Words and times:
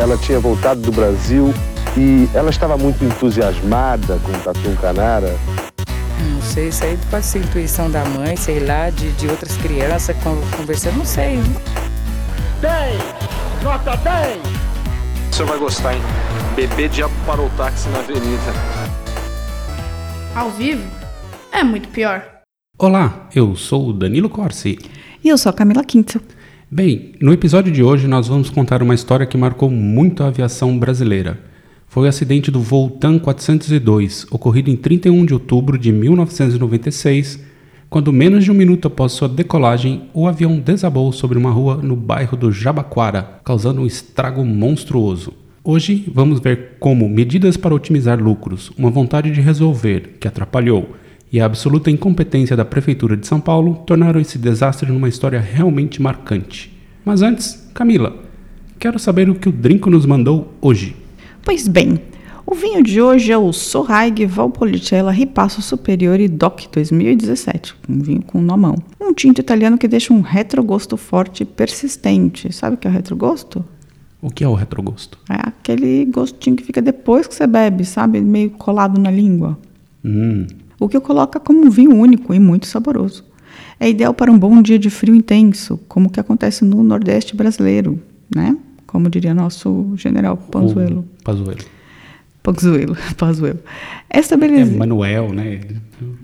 ela 0.00 0.16
tinha 0.16 0.40
voltado 0.40 0.80
do 0.80 0.90
Brasil 0.90 1.52
e 1.94 2.26
ela 2.32 2.48
estava 2.48 2.76
muito 2.78 3.04
entusiasmada 3.04 4.18
com 4.24 4.32
o 4.32 4.40
Tatu 4.40 4.74
Canara. 4.80 5.36
Não 6.32 6.40
sei, 6.40 6.68
isso 6.68 6.84
aí 6.84 6.98
pode 7.10 7.26
ser 7.26 7.40
intuição 7.40 7.90
da 7.90 8.02
mãe, 8.06 8.34
sei 8.34 8.60
lá, 8.60 8.88
de, 8.88 9.12
de 9.12 9.28
outras 9.28 9.54
crianças 9.58 10.16
conversando, 10.56 10.96
não 10.96 11.04
sei. 11.04 11.38
10! 12.62 13.02
Nota 13.62 13.94
10! 13.98 14.38
O 15.30 15.34
senhor 15.34 15.48
vai 15.48 15.58
gostar, 15.58 15.94
hein? 15.94 16.02
Bebê 16.56 16.88
diabo 16.88 17.12
parou 17.26 17.46
o 17.46 17.50
táxi 17.50 17.88
na 17.90 17.98
avenida. 17.98 18.52
Ao 20.34 20.50
vivo? 20.50 20.82
É 21.52 21.62
muito 21.62 21.88
pior. 21.90 22.24
Olá, 22.78 23.28
eu 23.34 23.54
sou 23.54 23.90
o 23.90 23.92
Danilo 23.92 24.30
Corsi. 24.30 24.78
E 25.22 25.28
eu 25.28 25.36
sou 25.36 25.50
a 25.50 25.52
Camila 25.52 25.84
Quinto. 25.84 26.20
Bem, 26.72 27.14
no 27.20 27.32
episódio 27.32 27.72
de 27.72 27.82
hoje 27.82 28.06
nós 28.06 28.28
vamos 28.28 28.48
contar 28.48 28.80
uma 28.80 28.94
história 28.94 29.26
que 29.26 29.36
marcou 29.36 29.68
muito 29.68 30.22
a 30.22 30.28
aviação 30.28 30.78
brasileira. 30.78 31.36
Foi 31.88 32.06
o 32.06 32.08
acidente 32.08 32.48
do 32.48 32.60
voo 32.60 32.88
TAM 32.88 33.18
402, 33.18 34.28
ocorrido 34.30 34.70
em 34.70 34.76
31 34.76 35.26
de 35.26 35.34
outubro 35.34 35.76
de 35.76 35.90
1996, 35.90 37.40
quando 37.88 38.12
menos 38.12 38.44
de 38.44 38.52
um 38.52 38.54
minuto 38.54 38.86
após 38.86 39.10
sua 39.10 39.28
decolagem, 39.28 40.10
o 40.14 40.28
avião 40.28 40.60
desabou 40.60 41.10
sobre 41.10 41.36
uma 41.36 41.50
rua 41.50 41.78
no 41.82 41.96
bairro 41.96 42.36
do 42.36 42.52
Jabaquara, 42.52 43.40
causando 43.44 43.80
um 43.80 43.86
estrago 43.86 44.44
monstruoso. 44.44 45.32
Hoje 45.64 46.08
vamos 46.14 46.38
ver 46.38 46.76
como 46.78 47.08
medidas 47.08 47.56
para 47.56 47.74
otimizar 47.74 48.22
lucros, 48.22 48.70
uma 48.78 48.92
vontade 48.92 49.32
de 49.32 49.40
resolver 49.40 50.18
que 50.20 50.28
atrapalhou 50.28 50.94
e 51.32 51.40
a 51.40 51.44
absoluta 51.44 51.90
incompetência 51.90 52.56
da 52.56 52.64
Prefeitura 52.64 53.16
de 53.16 53.26
São 53.26 53.40
Paulo 53.40 53.82
tornaram 53.86 54.20
esse 54.20 54.38
desastre 54.38 54.90
numa 54.90 55.08
história 55.08 55.40
realmente 55.40 56.02
marcante. 56.02 56.76
Mas 57.04 57.22
antes, 57.22 57.70
Camila, 57.72 58.16
quero 58.78 58.98
saber 58.98 59.30
o 59.30 59.34
que 59.34 59.48
o 59.48 59.52
Drinco 59.52 59.88
nos 59.88 60.04
mandou 60.04 60.52
hoje. 60.60 60.96
Pois 61.42 61.68
bem, 61.68 62.00
o 62.44 62.54
vinho 62.54 62.82
de 62.82 63.00
hoje 63.00 63.30
é 63.30 63.38
o 63.38 63.52
Sorraig 63.52 64.26
Valpolicella 64.26 65.12
Ripasso 65.12 65.62
Superiore 65.62 66.26
DOC 66.26 66.66
2017, 66.72 67.76
um 67.88 68.00
vinho 68.00 68.22
com 68.22 68.40
nomão. 68.40 68.74
Um 69.00 69.14
tinto 69.14 69.40
italiano 69.40 69.78
que 69.78 69.86
deixa 69.86 70.12
um 70.12 70.20
retrogosto 70.20 70.96
forte 70.96 71.44
e 71.44 71.46
persistente. 71.46 72.52
Sabe 72.52 72.74
o 72.74 72.76
que 72.76 72.88
é 72.88 72.90
o 72.90 72.92
retrogosto? 72.92 73.64
O 74.20 74.30
que 74.30 74.42
é 74.42 74.48
o 74.48 74.54
retrogosto? 74.54 75.16
É 75.30 75.36
aquele 75.48 76.04
gostinho 76.06 76.56
que 76.56 76.64
fica 76.64 76.82
depois 76.82 77.26
que 77.26 77.34
você 77.34 77.46
bebe, 77.46 77.84
sabe? 77.84 78.20
Meio 78.20 78.50
colado 78.50 79.00
na 79.00 79.10
língua. 79.10 79.56
Hum, 80.04 80.46
o 80.80 80.88
que 80.88 80.96
o 80.96 81.00
coloca 81.00 81.38
como 81.38 81.66
um 81.66 81.70
vinho 81.70 81.94
único 81.94 82.32
e 82.34 82.40
muito 82.40 82.66
saboroso. 82.66 83.24
É 83.78 83.88
ideal 83.88 84.14
para 84.14 84.32
um 84.32 84.38
bom 84.38 84.60
dia 84.62 84.78
de 84.78 84.88
frio 84.90 85.14
intenso, 85.14 85.78
como 85.86 86.08
o 86.08 86.10
que 86.10 86.18
acontece 86.18 86.64
no 86.64 86.82
Nordeste 86.82 87.36
brasileiro, 87.36 88.00
né? 88.34 88.56
Como 88.86 89.08
diria 89.08 89.34
nosso 89.34 89.92
general 89.96 90.36
Panzuelo. 90.36 91.06
O 91.20 91.24
Pazuello. 91.24 91.64
Panzuelo, 92.42 92.96
Pazuello. 93.16 93.60
Esta 94.08 94.34
É 94.34 94.38
beleza. 94.38 94.76
Manuel, 94.76 95.32
né? 95.32 95.60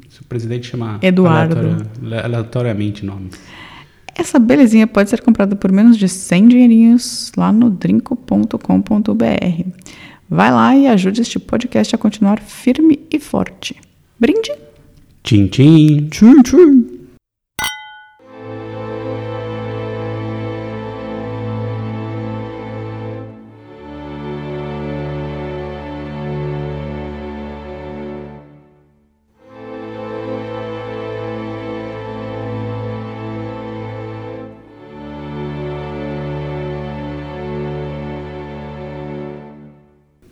Se 0.09 0.23
o 0.23 0.25
presidente 0.25 0.69
chama 0.69 0.99
Eduardo. 1.03 1.87
aleatoriamente 2.25 3.05
nome. 3.05 3.31
Essa 4.15 4.39
belezinha 4.39 4.87
pode 4.87 5.11
ser 5.11 5.21
comprada 5.21 5.55
por 5.55 5.71
menos 5.71 5.99
de 5.99 6.09
100 6.09 6.49
dinheirinhos 6.49 7.31
lá 7.37 7.53
no 7.53 7.69
drinco.com.br. 7.69 8.57
Vai 10.29 10.51
lá 10.51 10.75
e 10.75 10.87
ajude 10.87 11.21
este 11.21 11.39
podcast 11.39 11.95
a 11.95 11.99
continuar 11.99 12.41
firme 12.41 13.01
e 13.11 13.21
forte. 13.21 13.77
Brinde? 14.19 14.57
Tchim, 15.23 15.47
tchim. 15.49 16.09
Tchim, 16.09 16.43
tchim. 16.43 16.97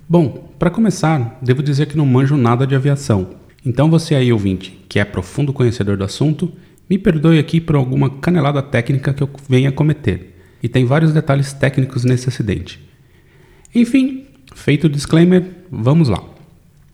Bom, 0.08 0.48
para 0.58 0.70
começar, 0.70 1.38
devo 1.42 1.62
dizer 1.62 1.86
que 1.86 1.96
não 1.98 2.06
manjo 2.06 2.36
nada 2.36 2.66
de 2.66 2.74
aviação. 2.74 3.43
Então 3.64 3.90
você 3.90 4.14
aí, 4.14 4.32
ouvinte, 4.32 4.78
que 4.88 4.98
é 4.98 5.04
profundo 5.04 5.52
conhecedor 5.52 5.96
do 5.96 6.04
assunto, 6.04 6.52
me 6.88 6.98
perdoe 6.98 7.38
aqui 7.38 7.60
por 7.60 7.76
alguma 7.76 8.10
canelada 8.10 8.62
técnica 8.62 9.14
que 9.14 9.22
eu 9.22 9.30
venha 9.48 9.72
cometer. 9.72 10.36
E 10.62 10.68
tem 10.68 10.84
vários 10.84 11.12
detalhes 11.12 11.52
técnicos 11.52 12.04
nesse 12.04 12.28
acidente. 12.28 12.80
Enfim, 13.74 14.26
feito 14.54 14.84
o 14.84 14.90
disclaimer, 14.90 15.44
vamos 15.70 16.08
lá. 16.08 16.22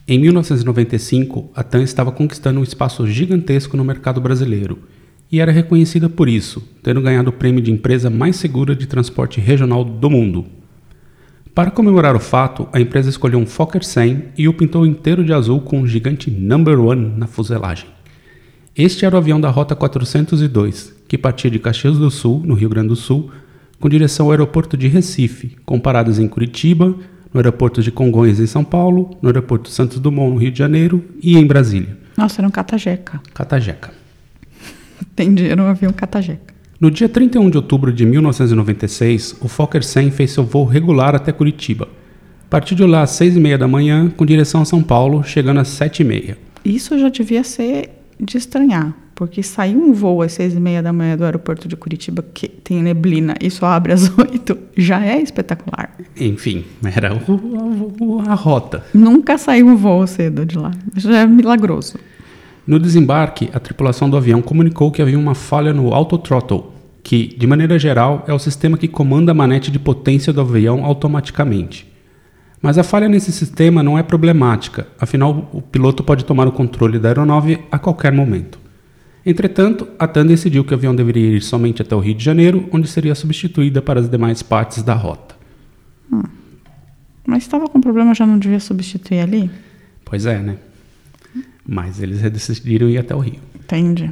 Em 0.07 0.19
1995, 0.19 1.51
a 1.55 1.63
TAM 1.63 1.83
estava 1.83 2.13
conquistando 2.13 2.61
um 2.61 2.65
espaço 2.65 3.07
gigantesco 3.07 3.77
no 3.77 3.85
mercado 3.85 4.21
brasileiro 4.21 4.79
e 5.31 5.41
era 5.41 5.53
reconhecida 5.53 6.09
por 6.09 6.29
isso, 6.29 6.63
tendo 6.83 7.01
ganhado 7.01 7.31
o 7.31 7.33
prêmio 7.33 7.63
de 7.63 7.71
empresa 7.71 8.11
mais 8.11 8.37
segura 8.37 8.75
de 8.75 8.87
transporte 8.87 9.41
regional 9.41 9.85
do 9.85 10.11
mundo. 10.11 10.47
Para 11.55 11.71
comemorar 11.71 12.15
o 12.15 12.21
fato, 12.21 12.69
a 12.73 12.81
empresa 12.81 13.11
escolheu 13.11 13.39
um 13.39 13.47
Fokker 13.47 13.83
100 13.83 14.25
e 14.39 14.47
o 14.47 14.55
pintou 14.55 14.87
inteiro 14.87 15.25
de 15.25 15.33
azul 15.33 15.61
com 15.61 15.81
um 15.81 15.87
gigante 15.87 16.31
Number 16.31 16.79
One 16.79 17.13
na 17.17 17.27
fuselagem. 17.27 17.89
Este 18.77 19.05
era 19.05 19.17
o 19.17 19.19
avião 19.19 19.41
da 19.41 19.51
Rota 19.51 19.75
402, 19.75 20.95
que 21.09 21.19
partia 21.19 21.51
de 21.51 21.59
Caxias 21.59 21.99
do 21.99 22.09
Sul, 22.09 22.41
no 22.45 22.55
Rio 22.55 22.69
Grande 22.69 22.89
do 22.89 22.97
Sul, 22.97 23.33
com 23.81 23.89
direção 23.89 24.27
ao 24.27 24.33
aeroporto 24.33 24.77
de 24.77 24.87
Recife, 24.87 25.57
com 25.67 25.81
paradas 25.81 26.21
em 26.21 26.29
Curitiba, 26.29 26.95
no 27.35 27.41
aeroporto 27.41 27.83
de 27.83 27.91
Congonhas, 27.91 28.39
em 28.39 28.47
São 28.47 28.63
Paulo, 28.63 29.19
no 29.21 29.29
aeroporto 29.29 29.71
Santos 29.71 29.99
Dumont, 29.99 30.33
no 30.33 30.41
Rio 30.41 30.53
de 30.53 30.59
Janeiro 30.59 31.05
e 31.21 31.37
em 31.37 31.45
Brasília. 31.45 31.99
Nossa, 32.17 32.41
era 32.41 32.47
um 32.47 32.51
catajeca. 32.51 33.21
Catajeca. 33.35 33.93
Entendi, 35.03 35.49
era 35.49 35.61
um 35.61 35.67
avião 35.67 35.93
catajeca. 35.93 36.55
No 36.81 36.91
dia 36.91 37.09
31 37.09 37.51
de 37.51 37.59
outubro 37.59 37.93
de 37.93 38.07
1996, 38.07 39.37
o 39.41 39.49
Fokker 39.49 39.85
100 39.85 40.11
fez 40.13 40.31
seu 40.33 40.45
voo 40.45 40.65
regular 40.65 41.15
até 41.15 41.31
Curitiba. 41.31 41.89
Partiu 42.49 42.77
de 42.77 42.85
lá 42.85 43.03
às 43.03 43.11
6h30 43.11 43.59
da 43.59 43.69
manhã, 43.69 44.11
com 44.17 44.25
direção 44.25 44.63
a 44.63 44.65
São 44.65 44.83
Paulo, 44.83 45.23
chegando 45.23 45.61
às 45.61 45.69
7h30. 45.69 46.37
Isso 46.65 46.99
já 46.99 47.09
devia 47.09 47.45
ser 47.45 47.91
de 48.19 48.37
estranhar, 48.39 48.95
porque 49.15 49.43
sair 49.43 49.77
um 49.77 49.93
voo 49.93 50.21
às 50.23 50.33
seis 50.33 50.55
e 50.55 50.61
meia 50.61 50.83
da 50.83 50.93
manhã 50.93 51.17
do 51.17 51.25
aeroporto 51.25 51.69
de 51.69 51.77
Curitiba, 51.77 52.25
que 52.35 52.49
tem 52.49 52.83
neblina 52.83 53.35
e 53.41 53.51
só 53.51 53.67
abre 53.67 53.93
às 53.93 54.11
oito, 54.19 54.59
já 54.77 55.05
é 55.05 55.21
espetacular. 55.21 55.95
Enfim, 56.19 56.65
era 56.95 57.15
o- 57.15 57.95
o- 58.01 58.21
a 58.27 58.35
rota. 58.35 58.85
Nunca 58.93 59.39
saiu 59.39 59.67
um 59.69 59.77
voo 59.77 60.07
cedo 60.07 60.45
de 60.45 60.59
lá, 60.59 60.71
já 60.97 61.21
é 61.21 61.27
milagroso. 61.27 61.99
No 62.67 62.79
desembarque, 62.79 63.49
a 63.53 63.59
tripulação 63.59 64.09
do 64.09 64.17
avião 64.17 64.43
comunicou 64.43 64.91
que 64.91 65.03
havia 65.03 65.19
uma 65.19 65.35
falha 65.35 65.73
no 65.73 65.93
autothrottle, 65.93 66.73
que, 67.03 67.35
de 67.37 67.47
maneira 67.47 67.79
geral, 67.79 68.25
é 68.27 68.33
o 68.33 68.39
sistema 68.39 68.77
que 68.77 68.87
comanda 68.87 69.33
a 69.33 69.35
manete 69.35 69.71
de 69.71 69.79
potência 69.79 70.33
do 70.33 70.41
avião 70.41 70.85
automaticamente. 70.85 71.91
Mas 72.63 72.77
a 72.77 72.83
falha 72.83 73.09
nesse 73.09 73.33
sistema 73.33 73.83
não 73.83 73.99
é 73.99 74.03
problemática, 74.03 74.87
afinal, 75.01 75.49
o 75.53 75.63
piloto 75.63 76.05
pode 76.05 76.25
tomar 76.25 76.47
o 76.47 76.53
controle 76.53 76.99
da 76.99 77.09
aeronave 77.09 77.59
a 77.73 77.79
qualquer 77.79 78.13
momento. 78.13 78.59
Entretanto, 79.25 79.89
a 79.99 80.07
TAM 80.07 80.27
decidiu 80.27 80.65
que 80.65 80.73
o 80.73 80.77
avião 80.77 80.95
deveria 80.95 81.37
ir 81.37 81.43
somente 81.43 81.83
até 81.83 81.95
o 81.95 82.01
Rio 82.01 82.15
de 82.15 82.25
Janeiro, 82.25 82.69
onde 82.73 82.89
seria 82.89 83.15
substituída 83.15 83.81
para 83.81 84.01
as 84.01 84.09
demais 84.09 84.43
partes 84.43 84.83
da 84.83 84.95
rota. 84.95 85.35
Mas 87.27 87.43
estava 87.43 87.69
com 87.69 87.81
problema, 87.81 88.15
já 88.15 88.27
não 88.27 88.39
devia 88.39 88.61
substituir 88.61 89.21
ali? 89.21 89.51
Pois 90.05 90.27
é, 90.27 90.39
né? 90.39 90.57
Mas 91.73 92.03
eles 92.03 92.21
decidiram 92.33 92.89
ir 92.89 92.99
até 92.99 93.15
o 93.15 93.21
Rio. 93.21 93.39
Entende? 93.55 94.11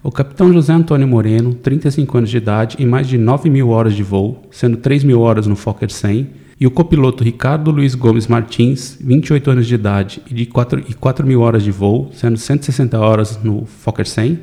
O 0.00 0.12
capitão 0.12 0.52
José 0.52 0.72
Antônio 0.72 1.08
Moreno, 1.08 1.52
35 1.54 2.18
anos 2.18 2.30
de 2.30 2.36
idade 2.36 2.76
e 2.78 2.86
mais 2.86 3.08
de 3.08 3.18
9 3.18 3.50
mil 3.50 3.70
horas 3.70 3.94
de 3.94 4.04
voo, 4.04 4.42
sendo 4.52 4.76
3 4.76 5.02
mil 5.02 5.20
horas 5.20 5.48
no 5.48 5.56
Fokker 5.56 5.90
100, 5.90 6.30
e 6.60 6.68
o 6.68 6.70
copiloto 6.70 7.24
Ricardo 7.24 7.72
Luiz 7.72 7.96
Gomes 7.96 8.28
Martins, 8.28 8.96
28 9.00 9.50
anos 9.50 9.66
de 9.66 9.74
idade 9.74 10.22
e 10.30 10.34
de 10.34 10.46
4, 10.46 10.84
e 10.88 10.94
4 10.94 11.26
mil 11.26 11.40
horas 11.40 11.64
de 11.64 11.72
voo, 11.72 12.10
sendo 12.12 12.38
160 12.38 12.96
horas 12.96 13.42
no 13.42 13.66
Fokker 13.66 14.06
100, 14.06 14.38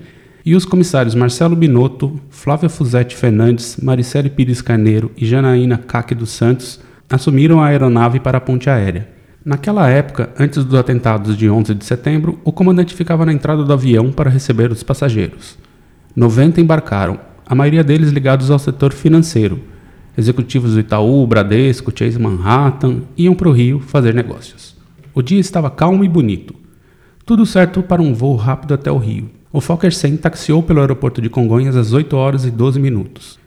e 0.46 0.56
os 0.56 0.66
comissários 0.66 1.16
Marcelo 1.16 1.56
Binotto, 1.56 2.20
Flávia 2.30 2.68
Fusetti 2.68 3.16
Fernandes, 3.16 3.78
Maricele 3.82 4.30
Pires 4.30 4.62
Carneiro 4.62 5.10
e 5.16 5.26
Janaína 5.26 5.78
Caque 5.78 6.14
dos 6.14 6.32
Santos 6.32 6.82
assumiram 7.10 7.62
a 7.62 7.68
aeronave 7.68 8.20
para 8.20 8.40
a 8.40 8.42
ponte 8.42 8.70
aérea. 8.70 9.15
Naquela 9.46 9.88
época, 9.88 10.32
antes 10.40 10.66
dos 10.66 10.74
atentados 10.74 11.38
de 11.38 11.48
11 11.48 11.76
de 11.76 11.86
setembro, 11.86 12.40
o 12.44 12.52
comandante 12.52 12.96
ficava 12.96 13.28
na 13.28 13.32
entrada 13.32 13.64
do 13.64 13.72
avião 13.72 14.12
para 14.12 14.28
receber 14.28 14.72
os 14.72 14.82
passageiros. 14.82 15.56
90 16.16 16.60
embarcaram, 16.60 17.20
a 17.46 17.54
maioria 17.54 17.84
deles 17.84 18.10
ligados 18.10 18.50
ao 18.50 18.58
setor 18.58 18.92
financeiro. 18.92 19.62
Executivos 20.18 20.74
do 20.74 20.80
Itaú, 20.80 21.28
Bradesco, 21.28 21.94
Chase 21.96 22.18
Manhattan 22.18 23.02
iam 23.16 23.36
para 23.36 23.48
o 23.48 23.52
Rio 23.52 23.80
fazer 23.80 24.16
negócios. 24.16 24.76
O 25.14 25.22
dia 25.22 25.40
estava 25.40 25.70
calmo 25.70 26.04
e 26.04 26.10
bonito. 26.10 26.56
Tudo 27.24 27.46
certo 27.46 27.84
para 27.84 28.02
um 28.02 28.16
voo 28.16 28.36
rápido 28.36 28.74
até 28.74 28.92
o 28.92 28.98
Rio. 28.98 29.30
O 29.54 29.62
Fokker 29.62 29.94
100 29.94 30.18
taxiou 30.18 30.64
pelo 30.64 30.80
aeroporto 30.80 31.22
de 31.22 31.30
Congonhas 31.30 31.76
às 31.76 31.94
8 31.94 32.18
horas 32.18 32.46
e 32.46 32.50
12 32.50 32.80
minutos. 32.80 33.38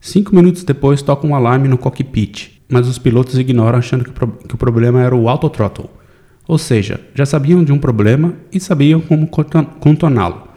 Cinco 0.00 0.36
minutos 0.36 0.62
depois 0.62 1.02
toca 1.02 1.26
um 1.26 1.34
alarme 1.34 1.66
no 1.66 1.76
cockpit. 1.76 2.57
Mas 2.68 2.86
os 2.88 2.98
pilotos 2.98 3.38
ignoram 3.38 3.78
achando 3.78 4.04
que 4.04 4.10
que 4.10 4.54
o 4.54 4.58
problema 4.58 5.02
era 5.02 5.14
o 5.16 5.28
autothrottle. 5.28 5.88
Ou 6.46 6.58
seja, 6.58 7.00
já 7.14 7.26
sabiam 7.26 7.62
de 7.62 7.72
um 7.72 7.78
problema 7.78 8.34
e 8.52 8.58
sabiam 8.60 9.00
como 9.00 9.26
contor- 9.26 9.66
contorná-lo. 9.80 10.48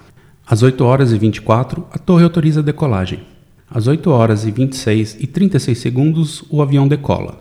Às 0.48 0.63
8 0.63 0.84
horas 0.84 1.12
e 1.12 1.18
24, 1.18 1.86
a 1.92 1.98
torre 1.98 2.24
autoriza 2.24 2.60
a 2.62 2.63
decolagem. 2.63 3.19
Às 3.69 3.88
8 3.88 4.10
horas 4.10 4.46
e 4.46 4.52
26 4.52 5.18
e 5.19 5.28
36 5.28 5.78
segundos, 5.78 6.44
o 6.50 6.62
avião 6.62 6.88
decola. 6.88 7.40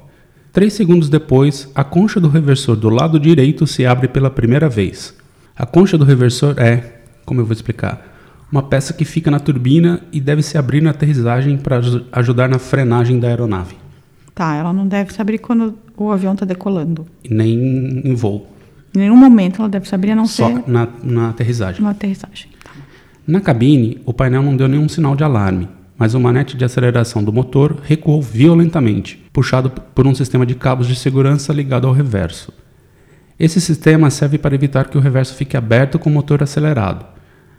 Três 0.52 0.72
segundos 0.72 1.08
depois, 1.08 1.68
a 1.74 1.82
concha 1.84 2.20
do 2.20 2.28
reversor 2.28 2.76
do 2.76 2.88
lado 2.88 3.18
direito 3.20 3.66
se 3.66 3.86
abre 3.86 4.08
pela 4.08 4.30
primeira 4.30 4.68
vez. 4.68 5.14
A 5.56 5.64
concha 5.66 5.96
do 5.98 6.04
reversor 6.04 6.54
é, 6.58 7.00
como 7.24 7.40
eu 7.40 7.44
vou 7.46 7.52
explicar, 7.52 8.06
uma 8.50 8.62
peça 8.64 8.92
que 8.92 9.04
fica 9.04 9.30
na 9.30 9.38
turbina 9.38 10.00
e 10.12 10.20
deve 10.20 10.42
se 10.42 10.58
abrir 10.58 10.80
na 10.82 10.90
aterrissagem 10.90 11.56
para 11.56 11.76
aju- 11.76 12.04
ajudar 12.10 12.48
na 12.48 12.58
frenagem 12.58 13.20
da 13.20 13.28
aeronave, 13.28 13.76
Tá, 14.34 14.54
ela 14.54 14.72
não 14.72 14.86
deve 14.86 15.12
se 15.12 15.20
abrir 15.20 15.38
quando 15.38 15.74
o 15.96 16.10
avião 16.10 16.32
está 16.34 16.46
decolando. 16.46 17.06
nem 17.28 18.00
em 18.04 18.14
voo, 18.14 18.46
Em 18.94 18.98
nenhum 19.00 19.16
momento 19.16 19.60
ela 19.60 19.68
deve 19.68 19.88
se 19.88 19.94
abrir 19.94 20.12
a 20.12 20.16
não 20.16 20.26
só 20.26 20.46
ser 20.48 20.62
na, 20.66 20.88
na 21.02 21.30
aterrissagem. 21.30 21.82
na 21.82 21.90
aterrissagem. 21.90 22.48
Tá. 22.64 22.70
Na 23.26 23.40
cabine, 23.40 24.00
o 24.06 24.12
painel 24.12 24.42
não 24.42 24.56
deu 24.56 24.66
nenhum 24.68 24.88
sinal 24.88 25.14
de 25.14 25.22
alarme, 25.22 25.68
mas 25.98 26.14
o 26.14 26.20
manete 26.20 26.56
de 26.56 26.64
aceleração 26.64 27.22
do 27.22 27.32
motor 27.32 27.76
recuou 27.84 28.22
violentamente, 28.22 29.22
puxado 29.32 29.70
por 29.70 30.06
um 30.06 30.14
sistema 30.14 30.46
de 30.46 30.54
cabos 30.54 30.86
de 30.88 30.96
segurança 30.96 31.52
ligado 31.52 31.86
ao 31.86 31.92
reverso. 31.92 32.52
Esse 33.38 33.60
sistema 33.60 34.10
serve 34.10 34.38
para 34.38 34.54
evitar 34.54 34.88
que 34.88 34.98
o 34.98 35.00
reverso 35.00 35.34
fique 35.34 35.56
aberto 35.56 35.98
com 35.98 36.10
o 36.10 36.12
motor 36.12 36.42
acelerado. 36.42 37.04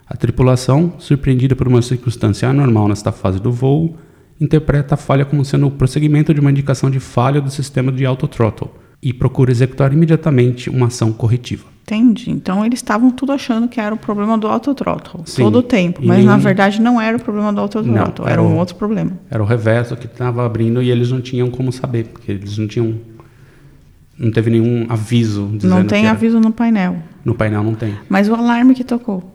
A 0.07 0.15
tripulação, 0.17 0.93
surpreendida 0.99 1.55
por 1.55 1.67
uma 1.67 1.81
circunstância 1.81 2.49
anormal 2.49 2.87
nesta 2.87 3.11
fase 3.11 3.39
do 3.39 3.51
voo, 3.51 3.95
interpreta 4.41 4.95
a 4.95 4.97
falha 4.97 5.23
como 5.23 5.45
sendo 5.45 5.67
o 5.67 5.71
prosseguimento 5.71 6.33
de 6.33 6.39
uma 6.41 6.49
indicação 6.51 6.89
de 6.89 6.99
falha 6.99 7.39
do 7.39 7.49
sistema 7.51 7.91
de 7.91 8.05
autothrottle 8.05 8.69
e 9.01 9.13
procura 9.13 9.51
executar 9.51 9.93
imediatamente 9.93 10.69
uma 10.69 10.87
ação 10.87 11.11
corretiva. 11.13 11.69
Entendi. 11.83 12.29
Então 12.31 12.65
eles 12.65 12.79
estavam 12.79 13.11
tudo 13.11 13.31
achando 13.33 13.67
que 13.67 13.79
era 13.79 13.93
o 13.93 13.97
problema 13.97 14.37
do 14.37 14.47
autothrottle 14.47 15.21
Sim. 15.25 15.43
todo 15.43 15.57
o 15.59 15.63
tempo, 15.63 15.99
mas 16.03 16.23
na 16.23 16.37
verdade 16.37 16.79
não 16.81 16.99
era 17.01 17.17
o 17.17 17.19
problema 17.19 17.51
do 17.53 17.59
autothrottle, 17.59 18.25
era 18.25 18.33
era 18.33 18.41
um 18.41 18.55
o- 18.55 18.57
outro 18.57 18.75
problema. 18.75 19.11
Era 19.29 19.41
o 19.43 19.45
reverso 19.45 19.95
que 19.95 20.05
estava 20.05 20.45
abrindo 20.45 20.81
e 20.81 20.89
eles 20.89 21.11
não 21.11 21.19
tinham 21.21 21.49
como 21.49 21.71
saber, 21.71 22.05
porque 22.05 22.31
eles 22.31 22.57
não 22.57 22.67
tinham. 22.67 22.95
Não 24.17 24.31
teve 24.31 24.51
nenhum 24.51 24.85
aviso 24.89 25.49
dizendo 25.53 25.75
Não 25.75 25.85
tem 25.85 26.07
aviso 26.07 26.39
no 26.39 26.51
painel, 26.51 26.97
No 27.25 27.33
painel 27.33 27.63
não 27.63 27.73
tem. 27.73 27.95
mas 28.07 28.29
o 28.29 28.35
alarme 28.35 28.73
que 28.75 28.83
tocou. 28.83 29.33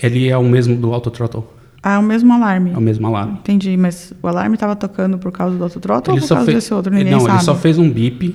Ele 0.00 0.28
é 0.28 0.36
o 0.36 0.44
mesmo 0.44 0.76
do 0.76 0.92
autothrottle, 0.94 1.44
Ah, 1.88 1.94
é 1.94 1.98
o 1.98 2.02
mesmo 2.02 2.32
alarme. 2.32 2.72
é 2.72 2.76
o 2.76 2.80
mesmo 2.80 3.06
alarme. 3.06 3.34
Entendi, 3.38 3.76
mas 3.76 4.12
o 4.20 4.26
alarme 4.26 4.54
estava 4.54 4.74
tocando 4.74 5.18
por 5.18 5.30
causa 5.30 5.56
do 5.56 5.62
autothrottle 5.62 6.10
ou 6.10 6.16
Ele 6.16 6.20
por 6.22 6.26
só 6.26 6.34
causa 6.34 6.46
fez, 6.50 6.56
desse 6.64 6.74
outro? 6.74 6.92
Ninguém 6.92 7.12
não, 7.12 7.20
sabe. 7.20 7.32
ele 7.34 7.42
só 7.44 7.54
fez 7.54 7.78
um 7.78 7.88
bip 7.88 8.34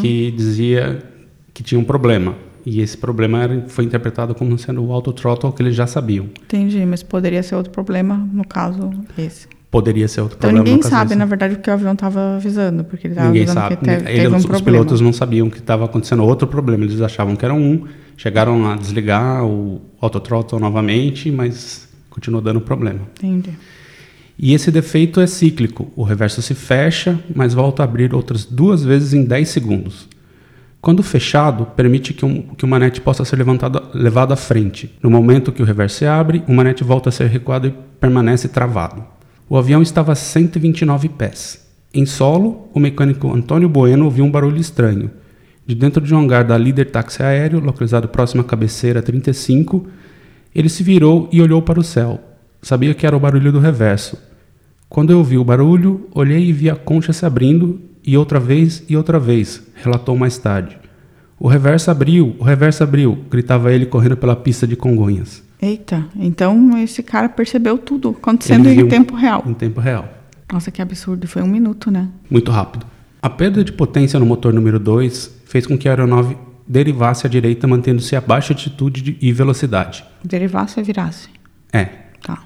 que 0.00 0.30
dizia 0.32 1.02
que 1.54 1.62
tinha 1.62 1.78
um 1.80 1.84
problema. 1.84 2.34
E 2.66 2.80
esse 2.82 2.96
problema 2.98 3.42
era, 3.42 3.64
foi 3.68 3.84
interpretado 3.84 4.34
como 4.34 4.58
sendo 4.58 4.84
o 4.84 4.92
autothrottle 4.92 5.50
que 5.52 5.62
eles 5.62 5.74
já 5.74 5.86
sabiam. 5.86 6.26
Entendi, 6.42 6.84
mas 6.84 7.02
poderia 7.02 7.42
ser 7.42 7.54
outro 7.54 7.72
problema, 7.72 8.16
no 8.32 8.46
caso, 8.46 8.90
esse. 9.16 9.46
Poderia 9.70 10.06
ser 10.08 10.20
outro 10.20 10.36
Então 10.38 10.50
problema. 10.50 10.68
ninguém 10.76 10.82
sabe, 10.90 11.08
desse. 11.08 11.18
na 11.18 11.24
verdade, 11.24 11.54
o 11.54 11.58
que 11.60 11.70
o 11.70 11.72
avião 11.72 11.92
estava 11.94 12.36
avisando, 12.36 12.84
porque 12.84 13.06
ele 13.06 13.14
estava 13.14 13.28
avisando 13.30 13.60
sabe. 13.60 13.76
que 13.76 13.84
teve, 13.84 13.96
Ele- 14.10 14.20
teve 14.22 14.26
um 14.28 14.36
os, 14.36 14.44
os 14.44 14.46
problema. 14.50 14.64
pilotos 14.78 15.00
não 15.00 15.12
sabiam 15.14 15.48
que 15.48 15.58
estava 15.58 15.86
acontecendo 15.86 16.22
outro 16.24 16.46
problema. 16.46 16.84
Eles 16.84 17.00
achavam 17.00 17.34
que 17.36 17.44
era 17.44 17.54
um. 17.54 17.84
Chegaram 18.16 18.70
a 18.70 18.76
desligar 18.76 19.44
o 19.46 19.80
autothrottle 20.00 20.58
novamente, 20.60 21.30
mas 21.30 21.87
continuou 22.10 22.42
dando 22.42 22.60
problema. 22.60 23.00
Entendi. 23.18 23.50
E 24.38 24.54
esse 24.54 24.70
defeito 24.70 25.20
é 25.20 25.26
cíclico. 25.26 25.92
O 25.96 26.04
reverso 26.04 26.40
se 26.40 26.54
fecha, 26.54 27.18
mas 27.34 27.54
volta 27.54 27.82
a 27.82 27.84
abrir 27.84 28.14
outras 28.14 28.44
duas 28.44 28.84
vezes 28.84 29.12
em 29.12 29.24
10 29.24 29.48
segundos. 29.48 30.08
Quando 30.80 31.02
fechado, 31.02 31.66
permite 31.66 32.14
que, 32.14 32.24
um, 32.24 32.42
que 32.42 32.64
o 32.64 32.68
manete 32.68 33.00
possa 33.00 33.24
ser 33.24 33.34
levantado, 33.34 33.82
levado 33.92 34.32
à 34.32 34.36
frente. 34.36 34.96
No 35.02 35.10
momento 35.10 35.50
que 35.50 35.60
o 35.60 35.64
reverso 35.64 35.96
se 35.96 36.06
abre, 36.06 36.44
o 36.46 36.52
manete 36.52 36.84
volta 36.84 37.08
a 37.08 37.12
ser 37.12 37.26
recuado 37.26 37.66
e 37.66 37.74
permanece 38.00 38.48
travado. 38.48 39.04
O 39.48 39.56
avião 39.56 39.82
estava 39.82 40.12
a 40.12 40.14
129 40.14 41.08
pés. 41.08 41.66
Em 41.92 42.06
solo, 42.06 42.68
o 42.72 42.78
mecânico 42.78 43.34
Antônio 43.34 43.68
Bueno 43.68 44.04
ouviu 44.04 44.24
um 44.24 44.30
barulho 44.30 44.60
estranho. 44.60 45.10
De 45.66 45.74
dentro 45.74 46.00
de 46.04 46.14
um 46.14 46.18
hangar 46.18 46.44
da 46.44 46.56
Líder 46.56 46.90
Táxi 46.90 47.22
Aéreo, 47.22 47.58
localizado 47.58 48.06
próximo 48.08 48.42
à 48.42 48.44
cabeceira 48.44 49.02
35, 49.02 49.86
ele 50.58 50.68
se 50.68 50.82
virou 50.82 51.28
e 51.30 51.40
olhou 51.40 51.62
para 51.62 51.78
o 51.78 51.84
céu. 51.84 52.18
Sabia 52.60 52.92
que 52.92 53.06
era 53.06 53.16
o 53.16 53.20
barulho 53.20 53.52
do 53.52 53.60
reverso. 53.60 54.18
Quando 54.88 55.10
eu 55.10 55.18
ouvi 55.18 55.38
o 55.38 55.44
barulho, 55.44 56.08
olhei 56.12 56.46
e 56.46 56.52
vi 56.52 56.68
a 56.68 56.74
concha 56.74 57.12
se 57.12 57.24
abrindo, 57.24 57.80
e 58.04 58.16
outra 58.16 58.40
vez 58.40 58.82
e 58.88 58.96
outra 58.96 59.20
vez, 59.20 59.62
relatou 59.76 60.16
mais 60.16 60.36
tarde. 60.36 60.76
O 61.38 61.46
reverso 61.46 61.92
abriu, 61.92 62.34
o 62.40 62.42
reverso 62.42 62.82
abriu, 62.82 63.16
gritava 63.30 63.72
ele 63.72 63.86
correndo 63.86 64.16
pela 64.16 64.34
pista 64.34 64.66
de 64.66 64.74
Congonhas, 64.74 65.44
Eita, 65.62 66.06
então 66.16 66.76
esse 66.78 67.04
cara 67.04 67.28
percebeu 67.28 67.78
tudo 67.78 68.10
acontecendo 68.10 68.68
em 68.68 68.88
tempo 68.88 69.14
real. 69.14 69.44
em 69.46 69.54
tempo 69.54 69.80
real. 69.80 70.08
Nossa, 70.52 70.72
que 70.72 70.82
absurdo. 70.82 71.28
Foi 71.28 71.42
um 71.42 71.48
minuto, 71.48 71.88
né? 71.88 72.08
Muito 72.28 72.50
rápido. 72.50 72.84
A 73.22 73.30
perda 73.30 73.62
de 73.62 73.72
potência 73.72 74.18
no 74.18 74.26
motor 74.26 74.52
número 74.52 74.80
2 74.80 75.42
fez 75.44 75.66
com 75.66 75.78
que 75.78 75.88
a 75.88 75.92
aeronave 75.92 76.36
derivasse 76.68 77.26
à 77.26 77.30
direita, 77.30 77.66
mantendo-se 77.66 78.14
a 78.14 78.20
baixa 78.20 78.52
altitude 78.52 79.00
de- 79.02 79.16
e 79.20 79.32
velocidade. 79.32 80.04
Derivasse 80.22 80.78
ou 80.78 80.84
virasse? 80.84 81.28
É. 81.72 81.86
Tá. 82.22 82.42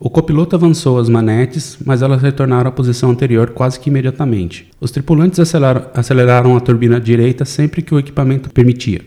O 0.00 0.08
copiloto 0.08 0.54
avançou 0.54 0.98
as 0.98 1.08
manetes, 1.08 1.76
mas 1.84 2.02
elas 2.02 2.22
retornaram 2.22 2.68
à 2.68 2.72
posição 2.72 3.10
anterior 3.10 3.50
quase 3.50 3.78
que 3.80 3.90
imediatamente. 3.90 4.70
Os 4.80 4.90
tripulantes 4.92 5.40
aceleraram, 5.40 5.90
aceleraram 5.92 6.56
a 6.56 6.60
turbina 6.60 7.00
direita 7.00 7.44
sempre 7.44 7.82
que 7.82 7.94
o 7.94 7.98
equipamento 7.98 8.48
permitia. 8.50 9.00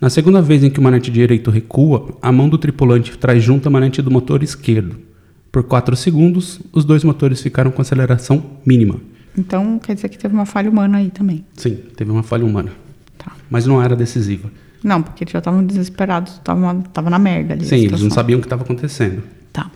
Na 0.00 0.10
segunda 0.10 0.40
vez 0.40 0.62
em 0.62 0.70
que 0.70 0.78
o 0.78 0.82
manete 0.82 1.10
direito 1.10 1.50
recua, 1.50 2.14
a 2.22 2.30
mão 2.30 2.48
do 2.48 2.58
tripulante 2.58 3.16
traz 3.18 3.42
junto 3.42 3.66
a 3.66 3.70
manete 3.70 4.00
do 4.02 4.10
motor 4.10 4.42
esquerdo. 4.42 4.96
Por 5.50 5.62
4 5.64 5.96
segundos, 5.96 6.60
os 6.72 6.84
dois 6.84 7.02
motores 7.02 7.40
ficaram 7.40 7.70
com 7.70 7.80
aceleração 7.82 8.44
mínima. 8.64 9.00
Então 9.36 9.78
quer 9.78 9.94
dizer 9.94 10.08
que 10.10 10.18
teve 10.18 10.34
uma 10.34 10.44
falha 10.46 10.70
humana 10.70 10.98
aí 10.98 11.10
também. 11.10 11.44
Sim, 11.54 11.78
teve 11.96 12.10
uma 12.10 12.22
falha 12.22 12.44
humana, 12.44 12.70
Tá. 13.28 13.36
mas 13.50 13.66
não 13.66 13.82
era 13.82 13.94
decisiva. 13.94 14.50
Não, 14.82 15.02
porque 15.02 15.24
eles 15.24 15.32
já 15.32 15.38
estavam 15.38 15.64
desesperados, 15.64 16.34
estavam 16.34 16.82
tava 16.82 17.10
na 17.10 17.18
merda 17.18 17.54
ali. 17.54 17.64
Sim, 17.64 17.84
eles 17.84 18.00
não 18.00 18.10
sabiam 18.10 18.38
o 18.38 18.40
que 18.40 18.46
estava 18.46 18.62
acontecendo. 18.62 19.22
Tá. 19.52 19.70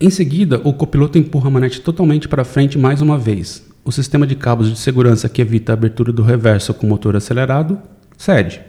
Em 0.00 0.10
seguida, 0.10 0.60
o 0.62 0.72
copiloto 0.72 1.18
empurra 1.18 1.48
a 1.48 1.50
manete 1.50 1.80
totalmente 1.80 2.28
para 2.28 2.44
frente 2.44 2.78
mais 2.78 3.02
uma 3.02 3.18
vez. 3.18 3.66
O 3.84 3.90
sistema 3.90 4.26
de 4.26 4.36
cabos 4.36 4.70
de 4.70 4.78
segurança 4.78 5.28
que 5.28 5.42
evita 5.42 5.72
a 5.72 5.74
abertura 5.74 6.12
do 6.12 6.22
reverso 6.22 6.72
com 6.74 6.86
o 6.86 6.90
motor 6.90 7.16
acelerado 7.16 7.80
cede. 8.16 8.60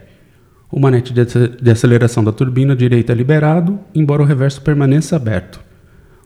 O 0.71 0.79
manete 0.79 1.13
de 1.13 1.71
aceleração 1.71 2.23
da 2.23 2.31
turbina 2.31 2.75
direita 2.75 3.11
é 3.11 3.15
liberado, 3.15 3.79
embora 3.93 4.21
o 4.21 4.25
reverso 4.25 4.61
permaneça 4.61 5.15
aberto. 5.15 5.59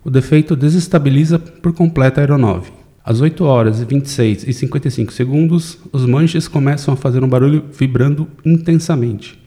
O 0.03 0.09
defeito 0.09 0.55
desestabiliza 0.55 1.39
por 1.39 1.73
completo 1.73 2.19
a 2.19 2.23
aeronave. 2.23 2.71
Às 3.05 3.19
8 3.19 3.43
horas 3.43 3.81
e 3.81 3.85
26 3.85 4.47
e 4.47 4.53
55 4.53 5.11
segundos, 5.11 5.77
os 5.91 6.05
manches 6.05 6.47
começam 6.47 6.93
a 6.93 6.97
fazer 6.97 7.21
um 7.23 7.27
barulho 7.27 7.65
vibrando 7.77 8.27
intensamente. 8.45 9.37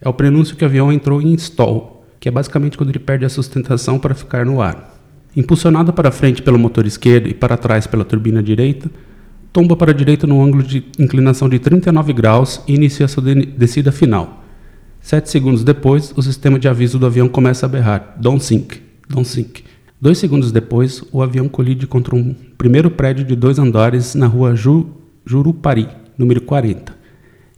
É 0.00 0.08
o 0.08 0.12
prenúncio 0.12 0.56
que 0.56 0.64
o 0.64 0.66
avião 0.66 0.92
entrou 0.92 1.22
em 1.22 1.32
stall, 1.34 2.04
que 2.18 2.28
é 2.28 2.32
basicamente 2.32 2.76
quando 2.76 2.90
ele 2.90 2.98
perde 2.98 3.24
a 3.24 3.28
sustentação 3.28 3.98
para 4.00 4.14
ficar 4.14 4.44
no 4.44 4.60
ar. 4.60 4.96
Impulsionado 5.36 5.92
para 5.92 6.10
frente 6.10 6.42
pelo 6.42 6.58
motor 6.58 6.86
esquerdo 6.86 7.28
e 7.28 7.34
para 7.34 7.56
trás 7.56 7.86
pela 7.86 8.04
turbina 8.04 8.42
direita, 8.42 8.90
tomba 9.52 9.76
para 9.76 9.92
a 9.92 9.94
direita 9.94 10.26
no 10.26 10.42
ângulo 10.42 10.64
de 10.64 10.84
inclinação 10.98 11.48
de 11.48 11.60
39 11.60 12.12
graus 12.12 12.60
e 12.66 12.74
inicia 12.74 13.06
sua 13.06 13.22
de- 13.22 13.46
descida 13.46 13.92
final. 13.92 14.44
Sete 15.00 15.30
segundos 15.30 15.62
depois, 15.62 16.12
o 16.16 16.22
sistema 16.22 16.58
de 16.58 16.66
aviso 16.66 16.98
do 16.98 17.06
avião 17.06 17.28
começa 17.28 17.64
a 17.64 17.68
berrar: 17.68 18.16
Don't 18.18 18.42
sink, 18.42 18.82
don't 19.08 19.26
sink. 19.26 19.62
Dois 20.00 20.18
segundos 20.18 20.52
depois, 20.52 21.02
o 21.10 21.20
avião 21.20 21.48
colide 21.48 21.84
contra 21.84 22.14
um 22.14 22.32
primeiro 22.56 22.88
prédio 22.88 23.24
de 23.24 23.34
dois 23.34 23.58
andares 23.58 24.14
na 24.14 24.28
rua 24.28 24.54
Ju, 24.54 24.86
Jurupari, 25.26 25.88
número 26.16 26.40
40. 26.40 26.94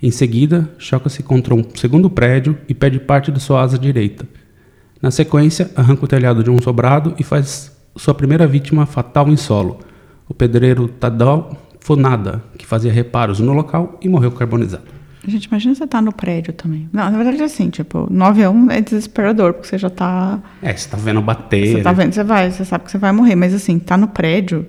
Em 0.03 0.11
seguida, 0.11 0.67
choca-se 0.79 1.23
contra 1.23 1.55
um 1.55 1.63
segundo 1.75 2.09
prédio 2.09 2.57
e 2.67 2.73
perde 2.73 2.99
parte 2.99 3.31
de 3.31 3.39
sua 3.39 3.61
asa 3.61 3.79
direita. 3.79 4.27
Na 5.03 5.11
sequência, 5.11 5.71
arranca 5.77 6.07
o 6.07 6.09
telhado 6.09 6.43
de 6.43 6.49
um 6.49 6.59
sobrado 6.63 7.15
e 7.19 7.23
faz 7.23 7.77
sua 7.95 8.15
primeira 8.15 8.47
vítima 8.47 8.87
fatal 8.87 9.29
em 9.29 9.37
solo, 9.37 9.79
o 10.27 10.33
pedreiro 10.33 10.89
Tadal 10.89 11.55
Fonada, 11.79 12.43
que 12.57 12.67
fazia 12.67 12.91
reparos 12.91 13.39
no 13.39 13.53
local 13.53 13.99
e 14.01 14.09
morreu 14.09 14.33
carbonizado. 14.33 15.00
Gente, 15.27 15.45
imagina 15.45 15.75
você 15.75 15.87
tá 15.87 16.01
no 16.01 16.13
prédio 16.13 16.53
também. 16.53 16.89
Não, 16.93 17.11
na 17.11 17.17
verdade 17.19 17.43
é 17.43 17.45
assim, 17.45 17.69
tipo, 17.69 18.07
no 18.11 18.25
avião 18.25 18.69
é 18.71 18.81
desesperador, 18.81 19.53
porque 19.53 19.69
você 19.69 19.77
já 19.79 19.91
tá. 19.91 20.41
É, 20.63 20.75
você 20.75 20.89
tá 20.89 20.97
vendo 20.97 21.21
bater. 21.21 21.77
Você 21.77 21.83
tá 21.83 21.93
vendo, 21.93 22.13
você 22.13 22.25
vai, 22.25 22.51
você 22.51 22.65
sabe 22.65 22.85
que 22.85 22.91
você 22.91 22.99
vai 22.99 23.13
morrer, 23.13 23.37
mas 23.37 23.53
assim, 23.53 23.79
tá 23.79 23.97
no 23.99 24.09
prédio, 24.09 24.67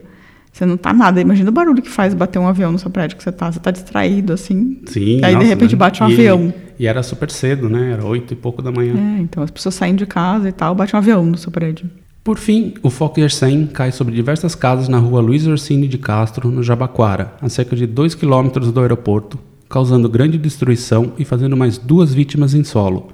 você 0.51 0.65
não 0.65 0.75
tá 0.75 0.91
nada. 0.91 1.21
Imagina 1.21 1.49
o 1.49 1.53
barulho 1.53 1.81
que 1.81 1.89
faz 1.89 2.13
bater 2.13 2.37
um 2.37 2.47
avião 2.47 2.71
no 2.71 2.77
seu 2.79 2.89
prédio 2.91 3.15
que 3.17 3.23
você 3.23 3.31
tá. 3.31 3.49
Você 3.51 3.59
tá 3.59 3.71
distraído, 3.71 4.33
assim. 4.33 4.81
Sim, 4.87 5.21
Aí 5.23 5.31
de 5.31 5.35
nossa, 5.35 5.47
repente 5.47 5.71
né? 5.71 5.77
bate 5.77 6.03
um 6.03 6.09
E- 6.09 6.13
avião. 6.13 6.53
E 6.77 6.85
era 6.87 7.01
super 7.03 7.29
cedo, 7.31 7.69
né? 7.69 7.91
Era 7.93 8.03
oito 8.05 8.33
e 8.33 8.35
pouco 8.35 8.61
da 8.61 8.71
manhã. 8.71 8.93
É, 8.95 9.21
então 9.21 9.41
as 9.43 9.51
pessoas 9.51 9.75
saem 9.75 9.95
de 9.95 10.05
casa 10.05 10.49
e 10.49 10.51
tal, 10.51 10.75
bate 10.75 10.93
um 10.95 10.99
avião 10.99 11.25
no 11.25 11.37
seu 11.37 11.51
prédio. 11.51 11.89
Por 12.23 12.37
fim, 12.37 12.73
o 12.83 12.89
Fokker 12.89 13.31
100 13.31 13.67
cai 13.67 13.91
sobre 13.91 14.13
diversas 14.13 14.53
casas 14.53 14.87
na 14.89 14.97
rua 14.99 15.21
Luiz 15.21 15.47
Orsini 15.47 15.87
de 15.87 15.97
Castro, 15.97 16.51
no 16.51 16.61
Jabaquara, 16.61 17.33
a 17.41 17.49
cerca 17.49 17.75
de 17.75 17.87
2 17.87 18.13
quilômetros 18.15 18.71
do 18.71 18.79
aeroporto, 18.79 19.39
causando 19.71 20.09
grande 20.09 20.37
destruição 20.37 21.13
e 21.17 21.23
fazendo 21.23 21.55
mais 21.55 21.77
duas 21.77 22.13
vítimas 22.13 22.53
em 22.53 22.63
solo. 22.63 23.07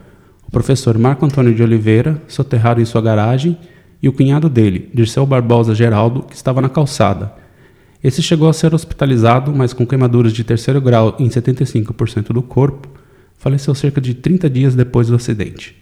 O 0.48 0.52
professor 0.52 0.98
Marco 0.98 1.24
Antônio 1.24 1.54
de 1.54 1.62
Oliveira, 1.62 2.20
soterrado 2.28 2.82
em 2.82 2.86
sua 2.86 3.00
garagem, 3.00 3.56
e 4.02 4.10
o 4.10 4.14
cunhado 4.14 4.50
dele, 4.50 4.90
Dirceu 4.94 5.26
Barbosa 5.26 5.76
Geraldo, 5.76 6.24
que 6.24 6.36
estava 6.36 6.60
na 6.60 6.68
calçada. 6.68 7.32
Esse 8.04 8.24
chegou 8.24 8.50
a 8.50 8.54
ser 8.54 8.74
hospitalizado, 8.74 9.54
mas 9.54 9.72
com 9.72 9.86
queimaduras 9.86 10.34
de 10.34 10.44
terceiro 10.44 10.82
grau 10.82 11.16
em 11.20 11.30
75% 11.30 12.34
do 12.34 12.42
corpo, 12.42 12.88
faleceu 13.38 13.76
cerca 13.76 14.02
de 14.02 14.16
30 14.16 14.50
dias 14.50 14.76
depois 14.76 15.08
do 15.08 15.16
acidente. 15.16 15.76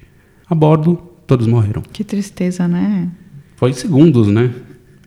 A 0.49 0.53
bordo, 0.53 0.95
todos 1.25 1.47
morreram. 1.47 1.83
Que 1.93 2.03
tristeza, 2.03 2.67
né? 2.67 3.09
Foi 3.55 3.71
segundos, 3.71 4.27
né? 4.27 4.53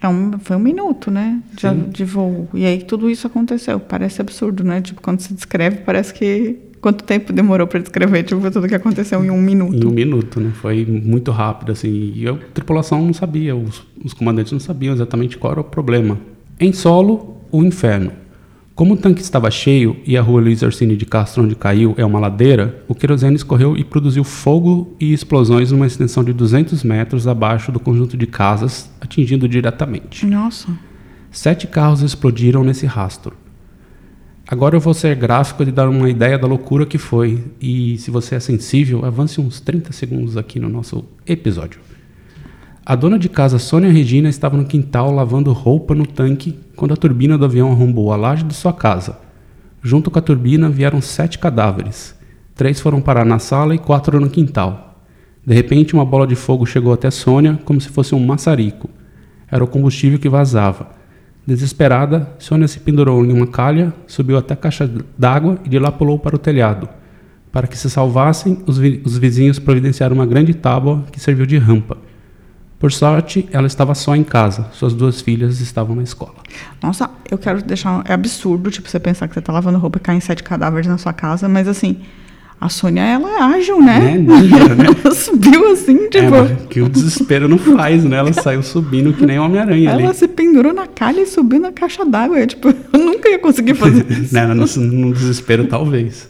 É 0.01 0.09
um, 0.09 0.39
foi 0.39 0.57
um 0.57 0.61
minuto, 0.61 1.11
né? 1.11 1.41
De, 1.53 1.91
de 1.91 2.05
voo. 2.05 2.49
E 2.55 2.65
aí 2.65 2.83
tudo 2.83 3.11
isso 3.11 3.27
aconteceu. 3.27 3.81
Parece 3.81 4.21
absurdo, 4.21 4.63
né? 4.63 4.81
Tipo, 4.81 5.03
quando 5.03 5.21
se 5.21 5.35
descreve, 5.35 5.79
parece 5.79 6.15
que. 6.15 6.57
Quanto 6.81 7.03
tempo 7.03 7.33
demorou 7.33 7.67
para 7.67 7.81
descrever? 7.81 8.23
Tipo, 8.23 8.49
tudo 8.53 8.69
que 8.69 8.75
aconteceu 8.75 9.25
em 9.25 9.31
um 9.31 9.43
minuto. 9.43 9.75
Em 9.75 9.85
um 9.85 9.91
minuto, 9.91 10.39
né? 10.39 10.53
Foi 10.55 10.87
muito 10.87 11.33
rápido, 11.33 11.73
assim. 11.73 12.13
E 12.15 12.29
a 12.29 12.35
tripulação 12.55 13.03
não 13.05 13.13
sabia, 13.13 13.57
os, 13.57 13.85
os 14.05 14.15
comandantes 14.15 14.53
não 14.53 14.61
sabiam 14.61 14.95
exatamente 14.95 15.37
qual 15.37 15.53
era 15.53 15.61
o 15.61 15.65
problema. 15.65 16.17
Em 16.61 16.73
solo, 16.73 17.39
o 17.51 17.65
inferno. 17.65 18.13
Como 18.79 18.95
o 18.95 18.97
tanque 18.97 19.21
estava 19.21 19.51
cheio 19.51 19.97
e 20.07 20.17
a 20.17 20.23
rua 20.23 20.41
Luiz 20.41 20.63
Orsini 20.63 20.97
de 20.97 21.05
Castro, 21.05 21.43
onde 21.43 21.57
caiu, 21.57 21.95
é 21.97 22.05
uma 22.05 22.21
ladeira, 22.21 22.85
o 22.87 22.95
querosene 22.95 23.35
escorreu 23.35 23.77
e 23.77 23.83
produziu 23.83 24.23
fogo 24.23 24.95
e 25.01 25.13
explosões 25.13 25.73
numa 25.73 25.85
extensão 25.85 26.23
de 26.23 26.33
200 26.33 26.85
metros 26.85 27.27
abaixo 27.27 27.73
do 27.73 27.81
conjunto 27.81 28.17
de 28.17 28.25
casas, 28.25 28.89
atingindo 29.01 29.49
diretamente. 29.49 30.25
Nossa. 30.25 30.69
Sete 31.33 31.67
carros 31.67 32.03
explodiram 32.03 32.63
nesse 32.63 32.87
rastro. 32.87 33.37
Agora 34.47 34.77
eu 34.77 34.81
vou 34.81 34.95
ser 34.95 35.17
gráfico 35.17 35.65
e 35.65 35.73
dar 35.73 35.89
uma 35.89 36.09
ideia 36.09 36.39
da 36.39 36.47
loucura 36.47 36.87
que 36.87 36.99
foi. 36.99 37.43
E 37.61 37.99
se 37.99 38.13
você 38.13 38.37
é 38.37 38.41
sensível, 38.41 39.05
avance 39.05 39.41
uns 39.41 39.59
30 39.59 39.91
segundos 39.91 40.37
aqui 40.37 40.61
no 40.61 40.69
nosso 40.69 41.05
episódio. 41.27 41.81
A 42.89 42.97
dona 42.97 43.19
de 43.19 43.29
casa 43.29 43.59
Sônia 43.59 43.93
Regina 43.93 44.31
estava 44.31 44.57
no 44.57 44.65
quintal 44.65 45.11
lavando 45.11 45.53
roupa 45.53 45.95
no 45.95 46.07
tanque 46.07 46.59
quando 46.75 46.95
a 46.95 46.97
turbina 46.97 47.37
do 47.37 47.45
avião 47.45 47.71
arrombou 47.71 48.11
a 48.11 48.17
laje 48.17 48.45
de 48.45 48.55
sua 48.55 48.73
casa. 48.73 49.19
Junto 49.83 50.11
com 50.11 50.19
a 50.19 50.23
turbina 50.23 50.71
vieram 50.71 51.03
sete 51.03 51.39
cadáveres. 51.39 52.19
Três 52.55 52.81
foram 52.81 53.03
parar 53.03 53.27
na 53.27 53.39
sala 53.39 53.75
e 53.75 53.79
quatro 53.79 54.19
no 54.19 54.31
quintal. 54.31 55.03
De 55.47 55.55
repente, 55.55 55.93
uma 55.93 56.05
bola 56.07 56.27
de 56.27 56.35
fogo 56.35 56.65
chegou 56.65 56.91
até 56.91 57.11
Sônia 57.11 57.61
como 57.63 57.79
se 57.79 57.91
fosse 57.91 58.15
um 58.15 58.25
maçarico. 58.25 58.89
Era 59.53 59.63
o 59.63 59.69
combustível 59.69 60.19
que 60.19 60.31
vazava. 60.31 60.89
Desesperada, 61.47 62.27
Sônia 62.39 62.69
se 62.69 62.81
pendurou 62.81 63.23
em 63.23 63.31
uma 63.35 63.47
calha, 63.47 63.93
subiu 64.07 64.39
até 64.39 64.55
a 64.55 64.57
caixa 64.57 64.91
d'água 65.19 65.59
e 65.63 65.69
de 65.69 65.79
lá 65.79 65.93
pulou 65.93 66.19
para 66.19 66.37
o 66.37 66.39
telhado. 66.39 66.89
Para 67.53 67.67
que 67.67 67.77
se 67.77 67.91
salvassem, 67.91 68.63
os, 68.67 68.79
vi 68.79 69.03
os 69.05 69.19
vizinhos 69.19 69.59
providenciaram 69.59 70.15
uma 70.15 70.25
grande 70.25 70.55
tábua 70.55 71.05
que 71.13 71.21
serviu 71.21 71.45
de 71.45 71.59
rampa. 71.59 72.08
Por 72.79 72.93
sorte, 72.93 73.49
ela 73.51 73.67
estava 73.67 73.93
só 73.95 74.15
em 74.15 74.23
casa. 74.23 74.67
Suas 74.73 74.95
duas 74.95 75.21
filhas 75.21 75.61
estavam 75.61 75.97
na 75.97 76.03
escola. 76.03 76.35
Nossa, 76.81 77.11
eu 77.29 77.37
quero 77.37 77.61
deixar. 77.61 78.05
É 78.07 78.13
absurdo, 78.13 78.71
tipo, 78.71 78.89
você 78.89 79.01
pensar 79.01 79.27
que 79.27 79.35
você 79.35 79.41
tá 79.41 79.53
lavando 79.53 79.79
roupa 79.79 79.99
e 79.99 80.01
caem 80.01 80.21
sete 80.21 80.45
cadáveres 80.45 80.87
na 80.87 80.97
sua 80.97 81.13
casa, 81.13 81.49
mas 81.49 81.67
assim. 81.67 81.97
A 82.61 82.69
Sônia, 82.69 83.03
ela 83.03 83.31
é 83.31 83.57
ágil, 83.57 83.81
né? 83.81 84.01
Né? 84.01 84.19
Ninja, 84.19 84.75
né? 84.75 84.87
ela 85.05 85.15
subiu 85.15 85.73
assim, 85.73 86.09
tipo. 86.09 86.35
É, 86.35 86.57
que 86.69 86.81
o 86.81 86.89
desespero 86.89 87.49
não 87.49 87.57
faz, 87.57 88.03
né? 88.03 88.17
Ela 88.17 88.33
saiu 88.33 88.65
subindo 88.65 89.13
que 89.13 89.25
nem 89.25 89.39
Homem-Aranha 89.39 89.93
ali. 89.93 90.03
ela 90.03 90.13
se 90.13 90.27
pendurou 90.27 90.73
na 90.73 90.89
calha 90.89 91.21
e 91.21 91.27
subiu 91.27 91.61
na 91.61 91.71
caixa 91.71 92.05
d'água. 92.05 92.45
Tipo, 92.49 92.69
eu 92.93 92.99
nunca 92.99 93.29
ia 93.29 93.39
conseguir 93.39 93.75
fazer 93.75 94.05
isso. 94.11 94.35
Né, 94.35 94.45
no, 94.47 94.67
no 94.67 95.13
desespero, 95.13 95.69
talvez. 95.69 96.29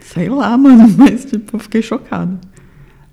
Sei 0.00 0.28
lá, 0.28 0.56
mano, 0.58 0.92
mas 0.98 1.24
tipo, 1.24 1.56
eu 1.56 1.60
fiquei 1.60 1.80
chocado. 1.80 2.36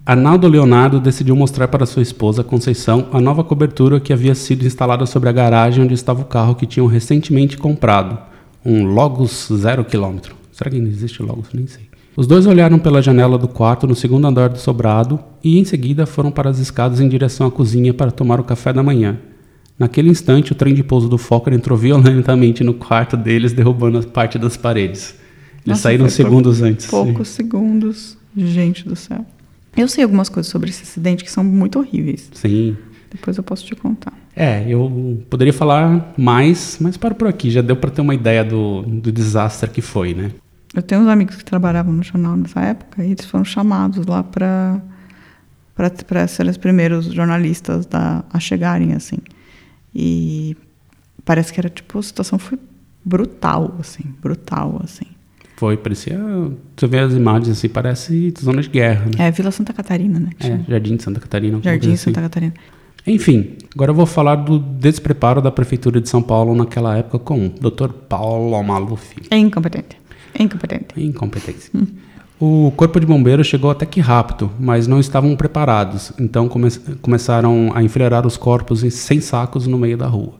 Arnaldo 0.06 0.48
Leonardo 0.48 1.00
decidiu 1.00 1.36
mostrar 1.36 1.68
para 1.68 1.88
sua 1.88 2.04
esposa, 2.04 2.44
Conceição, 2.44 3.08
a 3.12 3.20
nova 3.20 3.44
cobertura 3.44 4.00
que 4.00 4.14
havia 4.14 4.36
sido 4.36 4.64
instalada 4.64 5.04
sobre 5.08 5.30
a 5.30 5.32
garagem 5.32 5.84
onde 5.84 5.96
estava 5.96 6.22
o 6.22 6.26
carro 6.26 6.54
que 6.54 6.68
tinham 6.68 6.86
recentemente 6.86 7.58
comprado, 7.58 8.16
um 8.64 8.86
Logos 8.86 9.50
zero 9.52 9.84
quilômetro. 9.84 10.36
Será 10.52 10.70
que 10.70 10.78
ainda 10.78 10.90
existe 10.90 11.24
Logos? 11.24 11.48
Nem 11.52 11.66
sei. 11.66 11.86
Os 12.16 12.28
dois 12.28 12.46
olharam 12.46 12.78
pela 12.78 13.02
janela 13.02 13.36
do 13.36 13.48
quarto 13.48 13.88
no 13.88 13.96
segundo 13.96 14.28
andar 14.28 14.50
do 14.50 14.60
sobrado 14.60 15.20
e, 15.44 15.58
em 15.58 15.66
seguida, 15.66 16.06
foram 16.06 16.30
para 16.30 16.52
as 16.52 16.60
escadas 16.60 17.00
em 17.00 17.10
direção 17.10 17.48
à 17.48 17.52
cozinha 17.52 17.92
para 17.92 18.12
tomar 18.12 18.40
o 18.40 18.44
café 18.44 18.72
da 18.72 18.84
manhã. 18.84 19.18
Naquele 19.78 20.10
instante, 20.10 20.52
o 20.52 20.56
trem 20.56 20.76
de 20.76 20.84
pouso 20.84 21.10
do 21.10 21.18
Fokker 21.18 21.52
entrou 21.52 21.76
violentamente 21.76 22.64
no 22.64 22.76
quarto 22.76 23.18
deles, 23.18 23.54
derrubando 23.54 23.98
a 23.98 24.04
parte 24.04 24.38
das 24.38 24.56
paredes. 24.56 25.16
Eles 25.56 25.66
Nossa, 25.66 25.82
saíram 25.82 26.08
segundos 26.10 26.62
antes. 26.62 26.86
Poucos 26.86 27.28
segundos. 27.30 28.16
Gente 28.38 28.88
do 28.88 28.96
céu. 28.96 29.26
Eu 29.76 29.88
sei 29.88 30.04
algumas 30.04 30.30
coisas 30.30 30.52
sobre 30.52 30.70
esse 30.70 30.84
acidente 30.84 31.24
que 31.24 31.32
são 31.32 31.44
muito 31.44 31.80
horríveis. 31.80 32.30
Sim. 32.34 32.78
Depois 33.12 33.38
eu 33.38 33.44
posso 33.44 33.66
te 33.66 33.76
contar. 33.76 34.14
É, 34.36 34.66
eu 34.68 35.24
poderia 35.30 35.54
falar 35.54 36.14
mais, 36.18 36.78
mas 36.82 36.98
paro 36.98 37.16
por 37.16 37.28
aqui. 37.28 37.50
Já 37.50 37.62
deu 37.62 37.76
para 37.76 37.90
ter 37.90 38.02
uma 38.02 38.14
ideia 38.14 38.44
do, 38.44 38.82
do 38.82 39.12
desastre 39.12 39.70
que 39.70 39.82
foi, 39.82 40.14
né? 40.14 40.32
Eu 40.74 40.82
tenho 40.82 41.02
uns 41.02 41.08
amigos 41.08 41.38
que 41.38 41.46
trabalhavam 41.46 41.94
no 41.94 42.04
jornal 42.04 42.36
nessa 42.36 42.60
época 42.60 43.04
e 43.04 43.12
eles 43.12 43.26
foram 43.26 43.46
chamados 43.46 44.06
lá 44.06 44.24
para 44.24 44.82
para 45.74 46.26
serem 46.26 46.50
os 46.50 46.58
primeiros 46.58 47.06
jornalistas 47.08 47.86
da, 47.86 48.24
a 48.32 48.40
chegarem 48.40 48.94
assim. 48.94 49.18
E 49.94 50.56
parece 51.26 51.52
que 51.52 51.60
era 51.60 51.70
tipo 51.70 52.00
a 52.00 52.04
situação 52.04 52.40
foi 52.40 52.58
brutal 53.04 53.76
assim, 53.80 54.04
brutal 54.22 54.80
assim. 54.84 55.15
Foi, 55.56 55.78
parecia. 55.78 56.20
Você 56.76 56.88
vê 56.88 57.00
as 57.00 57.14
imagens 57.14 57.58
assim, 57.58 57.70
parece 57.70 58.34
zona 58.42 58.62
de 58.62 58.70
guerra, 58.70 59.06
né? 59.06 59.28
É 59.28 59.32
Vila 59.32 59.52
Santa 59.52 59.72
Catarina, 59.74 60.20
né? 60.20 60.30
É, 60.40 60.60
Jardim 60.70 60.98
de 60.98 61.04
Santa 61.04 61.20
Catarina. 61.20 61.60
Jardim 61.62 61.88
coisa 61.88 62.04
Santa 62.04 62.20
assim. 62.20 62.30
Catarina. 62.30 62.54
Enfim, 63.08 63.54
agora 63.74 63.92
eu 63.92 63.96
vou 63.96 64.06
falar 64.06 64.36
do 64.36 64.58
despreparo 64.58 65.42
da 65.42 65.52
Prefeitura 65.52 66.02
de 66.02 66.10
São 66.10 66.22
Paulo 66.22 66.56
naquela 66.56 66.98
época 66.98 67.20
com 67.20 67.46
o 67.46 67.50
Dr. 67.50 67.90
Paulo 68.10 68.62
Maluf. 68.64 69.16
É 69.30 69.38
incompetente. 69.38 69.96
É 70.34 70.44
incompetente. 70.44 70.86
Incompetência. 70.98 71.72
O 72.40 72.74
Corpo 72.76 73.00
de 73.00 73.06
Bombeiros 73.06 73.48
chegou 73.48 73.72
até 73.72 73.86
que 73.86 74.02
rápido, 74.02 74.52
mas 74.60 74.88
não 74.88 75.00
estavam 75.00 75.34
preparados, 75.38 76.12
então 76.20 76.50
come 76.50 76.70
começaram 77.02 77.72
a 77.74 77.82
enfileirar 77.82 78.28
os 78.28 78.36
corpos 78.36 78.84
em 78.84 78.90
100 78.90 79.22
sacos 79.22 79.68
no 79.68 79.78
meio 79.78 79.98
da 79.98 80.08
rua. 80.08 80.34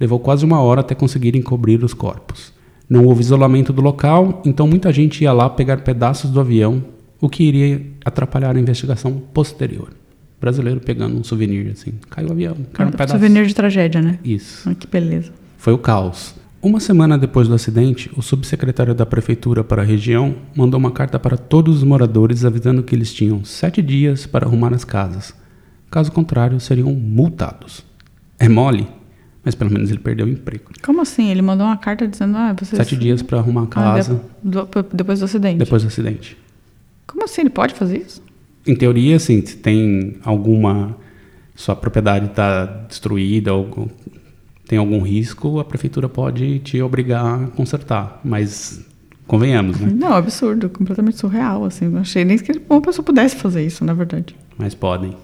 Levou 0.00 0.18
quase 0.18 0.44
uma 0.44 0.60
hora 0.60 0.80
até 0.80 0.94
conseguirem 0.94 1.40
cobrir 1.40 1.84
os 1.84 1.94
corpos. 1.94 2.52
Não 2.88 3.04
houve 3.04 3.20
isolamento 3.20 3.72
do 3.72 3.82
local, 3.82 4.42
então 4.44 4.66
muita 4.66 4.92
gente 4.92 5.22
ia 5.22 5.32
lá 5.32 5.50
pegar 5.50 5.78
pedaços 5.78 6.30
do 6.30 6.40
avião, 6.40 6.84
o 7.20 7.28
que 7.28 7.42
iria 7.42 7.84
atrapalhar 8.04 8.54
a 8.54 8.60
investigação 8.60 9.20
posterior. 9.34 9.88
Brasileiro 10.40 10.80
pegando 10.80 11.18
um 11.18 11.24
souvenir 11.24 11.70
assim, 11.72 11.94
caiu 12.10 12.28
o 12.28 12.32
avião, 12.32 12.56
caiu 12.72 12.88
um 12.88 12.92
pedaço. 12.92 13.12
Souvenir 13.12 13.46
de 13.46 13.54
tragédia, 13.54 14.00
né? 14.00 14.18
Isso. 14.22 14.68
Ai, 14.68 14.74
que 14.74 14.86
beleza. 14.86 15.32
Foi 15.56 15.72
o 15.72 15.78
caos. 15.78 16.34
Uma 16.62 16.80
semana 16.80 17.16
depois 17.16 17.48
do 17.48 17.54
acidente, 17.54 18.10
o 18.16 18.22
subsecretário 18.22 18.94
da 18.94 19.06
prefeitura 19.06 19.62
para 19.62 19.82
a 19.82 19.84
região 19.84 20.34
mandou 20.54 20.78
uma 20.78 20.90
carta 20.90 21.18
para 21.18 21.36
todos 21.36 21.76
os 21.78 21.84
moradores 21.84 22.44
avisando 22.44 22.82
que 22.82 22.94
eles 22.94 23.12
tinham 23.12 23.44
sete 23.44 23.80
dias 23.80 24.26
para 24.26 24.46
arrumar 24.46 24.74
as 24.74 24.84
casas. 24.84 25.34
Caso 25.90 26.10
contrário, 26.10 26.58
seriam 26.58 26.92
multados. 26.92 27.84
É 28.38 28.48
mole, 28.48 28.88
mas 29.46 29.54
pelo 29.54 29.70
menos 29.72 29.88
ele 29.90 30.00
perdeu 30.00 30.26
o 30.26 30.28
emprego. 30.28 30.64
Como 30.84 31.00
assim? 31.00 31.30
Ele 31.30 31.40
mandou 31.40 31.64
uma 31.66 31.76
carta 31.78 32.06
dizendo, 32.06 32.36
ah, 32.36 32.52
vocês... 32.52 32.76
Sete 32.76 32.96
dias 32.96 33.22
para 33.22 33.38
arrumar 33.38 33.62
a 33.62 33.64
Ah, 33.64 33.68
casa 33.68 34.20
do- 34.42 34.68
depois 34.92 35.20
do 35.20 35.24
acidente. 35.24 35.56
depois 35.58 35.82
do 35.82 35.86
acidente. 35.88 36.36
Como 37.06 37.24
assim? 37.24 37.42
Ele 37.42 37.50
pode 37.50 37.72
fazer 37.74 37.98
isso? 37.98 38.20
Em 38.66 38.74
teoria, 38.74 39.16
assim, 39.16 39.46
se 39.46 39.56
tem 39.56 40.16
alguma. 40.24 40.96
Sua 41.54 41.74
propriedade 41.76 42.26
está 42.26 42.66
destruída 42.66 43.54
ou 43.54 43.88
tem 44.68 44.78
algum 44.78 45.00
risco, 45.00 45.60
a 45.60 45.64
prefeitura 45.64 46.08
pode 46.08 46.58
te 46.58 46.82
obrigar 46.82 47.24
a 47.24 47.46
consertar. 47.46 48.20
Mas 48.24 48.84
convenhamos, 49.26 49.78
né? 49.80 49.90
Não, 49.94 50.12
absurdo, 50.12 50.68
completamente 50.68 51.16
surreal, 51.18 51.64
assim. 51.64 51.86
Não 51.88 52.00
achei 52.00 52.24
nem 52.24 52.36
que 52.36 52.60
uma 52.68 52.80
pessoa 52.82 53.04
pudesse 53.04 53.36
fazer 53.36 53.64
isso, 53.64 53.84
na 53.84 53.94
verdade. 53.94 54.34
mas 54.58 54.74
podem. 54.74 55.16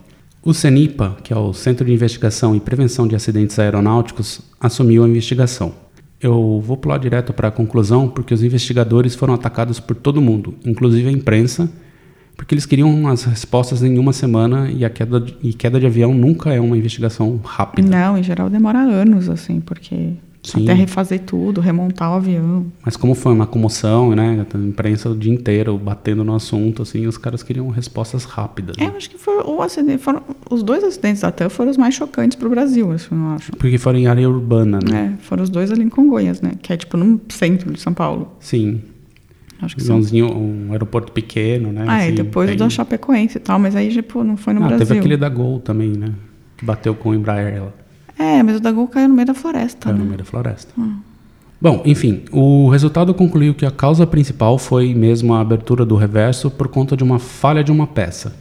O 0.44 0.52
CENIPA, 0.52 1.18
que 1.22 1.32
é 1.32 1.36
o 1.36 1.52
Centro 1.52 1.86
de 1.86 1.92
Investigação 1.92 2.52
e 2.56 2.58
Prevenção 2.58 3.06
de 3.06 3.14
Acidentes 3.14 3.56
Aeronáuticos, 3.60 4.40
assumiu 4.60 5.04
a 5.04 5.08
investigação. 5.08 5.72
Eu 6.20 6.60
vou 6.60 6.76
pular 6.76 6.98
direto 6.98 7.32
para 7.32 7.46
a 7.46 7.50
conclusão, 7.52 8.08
porque 8.08 8.34
os 8.34 8.42
investigadores 8.42 9.14
foram 9.14 9.34
atacados 9.34 9.78
por 9.78 9.94
todo 9.94 10.20
mundo, 10.20 10.56
inclusive 10.66 11.08
a 11.08 11.12
imprensa, 11.12 11.70
porque 12.36 12.54
eles 12.54 12.66
queriam 12.66 13.06
as 13.06 13.22
respostas 13.22 13.84
em 13.84 13.96
uma 14.00 14.12
semana 14.12 14.68
e 14.68 14.84
a 14.84 14.90
queda 14.90 15.20
de, 15.20 15.36
e 15.44 15.52
queda 15.52 15.78
de 15.78 15.86
avião 15.86 16.12
nunca 16.12 16.52
é 16.52 16.60
uma 16.60 16.76
investigação 16.76 17.40
rápida. 17.44 17.88
Não, 17.88 18.18
em 18.18 18.22
geral 18.24 18.50
demora 18.50 18.80
anos, 18.80 19.28
assim, 19.28 19.60
porque 19.60 20.14
Sim. 20.42 20.64
Até 20.64 20.72
refazer 20.72 21.20
tudo, 21.20 21.60
remontar 21.60 22.10
o 22.10 22.14
avião. 22.14 22.66
Mas 22.84 22.96
como 22.96 23.14
foi 23.14 23.32
uma 23.32 23.46
comoção, 23.46 24.12
né? 24.12 24.44
A 24.52 24.58
imprensa 24.58 25.08
o 25.08 25.16
dia 25.16 25.32
inteiro 25.32 25.78
batendo 25.78 26.24
no 26.24 26.34
assunto, 26.34 26.82
assim, 26.82 27.06
os 27.06 27.16
caras 27.16 27.44
queriam 27.44 27.68
respostas 27.68 28.24
rápidas. 28.24 28.76
É, 28.76 28.84
né? 28.84 28.90
eu 28.90 28.96
acho 28.96 29.08
que 29.08 29.16
foi 29.16 29.36
o 29.36 29.62
acidente, 29.62 30.02
foram, 30.02 30.20
os 30.50 30.64
dois 30.64 30.82
acidentes 30.82 31.22
da 31.22 31.30
TAM 31.30 31.48
foram 31.48 31.70
os 31.70 31.76
mais 31.76 31.94
chocantes 31.94 32.36
pro 32.36 32.50
Brasil, 32.50 32.90
assim, 32.90 33.14
eu 33.14 33.26
acho. 33.28 33.52
Porque 33.52 33.78
foram 33.78 34.00
em 34.00 34.08
área 34.08 34.28
urbana, 34.28 34.80
né? 34.84 35.16
É, 35.16 35.22
foram 35.22 35.44
os 35.44 35.50
dois 35.50 35.70
ali 35.70 35.84
em 35.84 35.88
Congonhas, 35.88 36.40
né? 36.40 36.52
Que 36.60 36.72
é 36.72 36.76
tipo 36.76 36.96
no 36.96 37.20
centro 37.28 37.72
de 37.72 37.80
São 37.80 37.94
Paulo. 37.94 38.32
Sim. 38.40 38.80
Acho 39.60 39.76
que 39.76 39.84
são. 39.84 39.96
Aviãozinho, 39.96 40.36
um 40.36 40.72
aeroporto 40.72 41.12
pequeno, 41.12 41.72
né? 41.72 41.84
Ah, 41.86 42.00
e 42.00 42.06
assim, 42.08 42.14
depois 42.16 42.48
bem- 42.48 42.56
o 42.56 42.58
da 42.58 42.68
Chapecoense 42.68 43.38
e 43.38 43.40
tal, 43.40 43.60
mas 43.60 43.76
aí, 43.76 43.92
tipo, 43.92 44.24
não 44.24 44.36
foi 44.36 44.52
no 44.54 44.64
ah, 44.64 44.66
Brasil. 44.66 44.86
teve 44.86 44.98
aquele 44.98 45.16
da 45.16 45.28
Gol 45.28 45.60
também, 45.60 45.90
né? 45.90 46.12
Que 46.56 46.64
bateu 46.64 46.96
com 46.96 47.10
o 47.10 47.14
Embraer 47.14 47.54
ela. 47.54 47.81
É, 48.22 48.42
mas 48.42 48.56
o 48.56 48.60
da 48.60 48.70
Gol 48.70 48.86
caiu 48.86 49.08
no 49.08 49.14
meio 49.14 49.26
da 49.26 49.34
floresta, 49.34 49.86
Caiu 49.86 49.96
no 49.96 50.02
né? 50.02 50.08
meio 50.10 50.18
da 50.18 50.24
floresta. 50.24 50.72
Bom, 51.60 51.82
enfim, 51.84 52.22
o 52.32 52.68
resultado 52.68 53.14
concluiu 53.14 53.54
que 53.54 53.64
a 53.64 53.70
causa 53.70 54.06
principal 54.06 54.58
foi 54.58 54.94
mesmo 54.94 55.34
a 55.34 55.40
abertura 55.40 55.84
do 55.84 55.94
reverso 55.94 56.50
por 56.50 56.68
conta 56.68 56.96
de 56.96 57.04
uma 57.04 57.18
falha 57.18 57.62
de 57.62 57.70
uma 57.70 57.86
peça. 57.86 58.34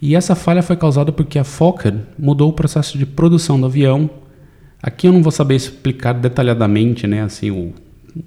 E 0.00 0.14
essa 0.14 0.34
falha 0.34 0.62
foi 0.62 0.76
causada 0.76 1.12
porque 1.12 1.38
a 1.38 1.44
Fokker 1.44 1.94
mudou 2.18 2.50
o 2.50 2.52
processo 2.52 2.96
de 2.96 3.04
produção 3.04 3.60
do 3.60 3.66
avião. 3.66 4.08
Aqui 4.82 5.08
eu 5.08 5.12
não 5.12 5.22
vou 5.22 5.32
saber 5.32 5.56
explicar 5.56 6.12
detalhadamente, 6.14 7.06
né, 7.06 7.22
assim, 7.22 7.50
o, 7.50 7.72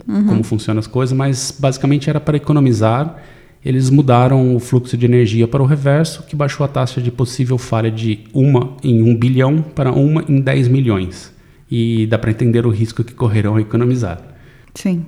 como 0.06 0.44
funcionam 0.44 0.80
as 0.80 0.88
coisas, 0.88 1.16
mas 1.16 1.56
basicamente 1.58 2.10
era 2.10 2.20
para 2.20 2.38
economizar. 2.38 3.18
Eles 3.64 3.90
mudaram 3.90 4.56
o 4.56 4.60
fluxo 4.60 4.98
de 4.98 5.06
energia 5.06 5.48
para 5.48 5.62
o 5.62 5.66
reverso, 5.66 6.24
que 6.24 6.36
baixou 6.36 6.64
a 6.66 6.68
taxa 6.68 7.00
de 7.00 7.12
possível 7.12 7.58
falha 7.58 7.92
de 7.92 8.22
uma 8.34 8.76
em 8.84 9.04
um 9.04 9.16
bilhão 9.16 9.62
para 9.62 9.92
uma 9.92 10.26
em 10.28 10.42
10 10.42 10.68
milhões. 10.68 11.32
E 11.70 12.08
dá 12.08 12.18
para 12.18 12.32
entender 12.32 12.66
o 12.66 12.70
risco 12.70 13.04
que 13.04 13.14
correrão 13.14 13.56
a 13.56 13.62
economizar. 13.62 14.20
Sim, 14.74 15.06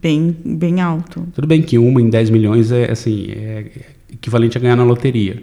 bem, 0.00 0.36
bem 0.44 0.80
alto. 0.80 1.26
Tudo 1.34 1.48
bem 1.48 1.62
que 1.62 1.76
uma 1.76 2.00
em 2.00 2.08
10 2.08 2.30
milhões 2.30 2.70
é 2.70 2.90
assim, 2.90 3.26
é 3.30 3.66
equivalente 4.12 4.56
a 4.56 4.60
ganhar 4.60 4.76
na 4.76 4.84
loteria. 4.84 5.42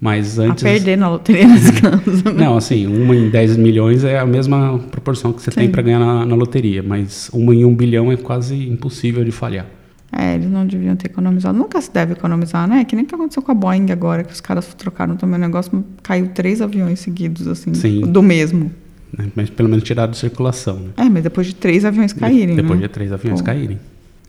Mas 0.00 0.38
antes. 0.38 0.64
A 0.64 0.68
perder 0.68 0.96
na 0.96 1.08
loteria 1.10 1.48
nesse 1.48 1.72
caso. 1.80 2.24
né? 2.24 2.44
Não, 2.44 2.56
assim, 2.56 2.86
uma 2.86 3.16
em 3.16 3.28
10 3.30 3.56
milhões 3.56 4.04
é 4.04 4.18
a 4.18 4.26
mesma 4.26 4.78
proporção 4.90 5.32
que 5.32 5.42
você 5.42 5.50
tem 5.50 5.66
Sim. 5.66 5.72
para 5.72 5.82
ganhar 5.82 5.98
na, 5.98 6.24
na 6.24 6.36
loteria, 6.36 6.82
mas 6.82 7.28
uma 7.32 7.52
em 7.52 7.64
um 7.64 7.74
bilhão 7.74 8.12
é 8.12 8.16
quase 8.16 8.54
impossível 8.68 9.24
de 9.24 9.32
falhar. 9.32 9.66
É, 10.20 10.34
eles 10.34 10.50
não 10.50 10.66
deviam 10.66 10.96
ter 10.96 11.06
economizado. 11.06 11.56
Nunca 11.56 11.80
se 11.80 11.92
deve 11.92 12.12
economizar, 12.14 12.66
né? 12.66 12.84
Que 12.84 12.96
nem 12.96 13.04
o 13.04 13.08
que 13.08 13.14
aconteceu 13.14 13.40
com 13.40 13.52
a 13.52 13.54
Boeing 13.54 13.92
agora, 13.92 14.24
que 14.24 14.32
os 14.32 14.40
caras 14.40 14.66
trocaram 14.74 15.16
também 15.16 15.36
o 15.36 15.40
negócio, 15.40 15.84
caiu 16.02 16.26
três 16.34 16.60
aviões 16.60 16.98
seguidos, 16.98 17.46
assim, 17.46 17.72
Sim. 17.72 18.00
do 18.00 18.20
mesmo. 18.20 18.70
né? 19.16 19.28
Mas 19.36 19.48
pelo 19.48 19.68
menos 19.68 19.84
tirado 19.84 20.10
de 20.10 20.16
circulação. 20.16 20.74
Né? 20.76 20.88
É, 20.96 21.04
mas 21.08 21.22
depois 21.22 21.46
de 21.46 21.54
três 21.54 21.84
aviões 21.84 22.12
caírem, 22.12 22.56
Depois 22.56 22.80
né? 22.80 22.88
de 22.88 22.92
três 22.92 23.12
aviões 23.12 23.40
Pô. 23.40 23.46
caírem. 23.46 23.78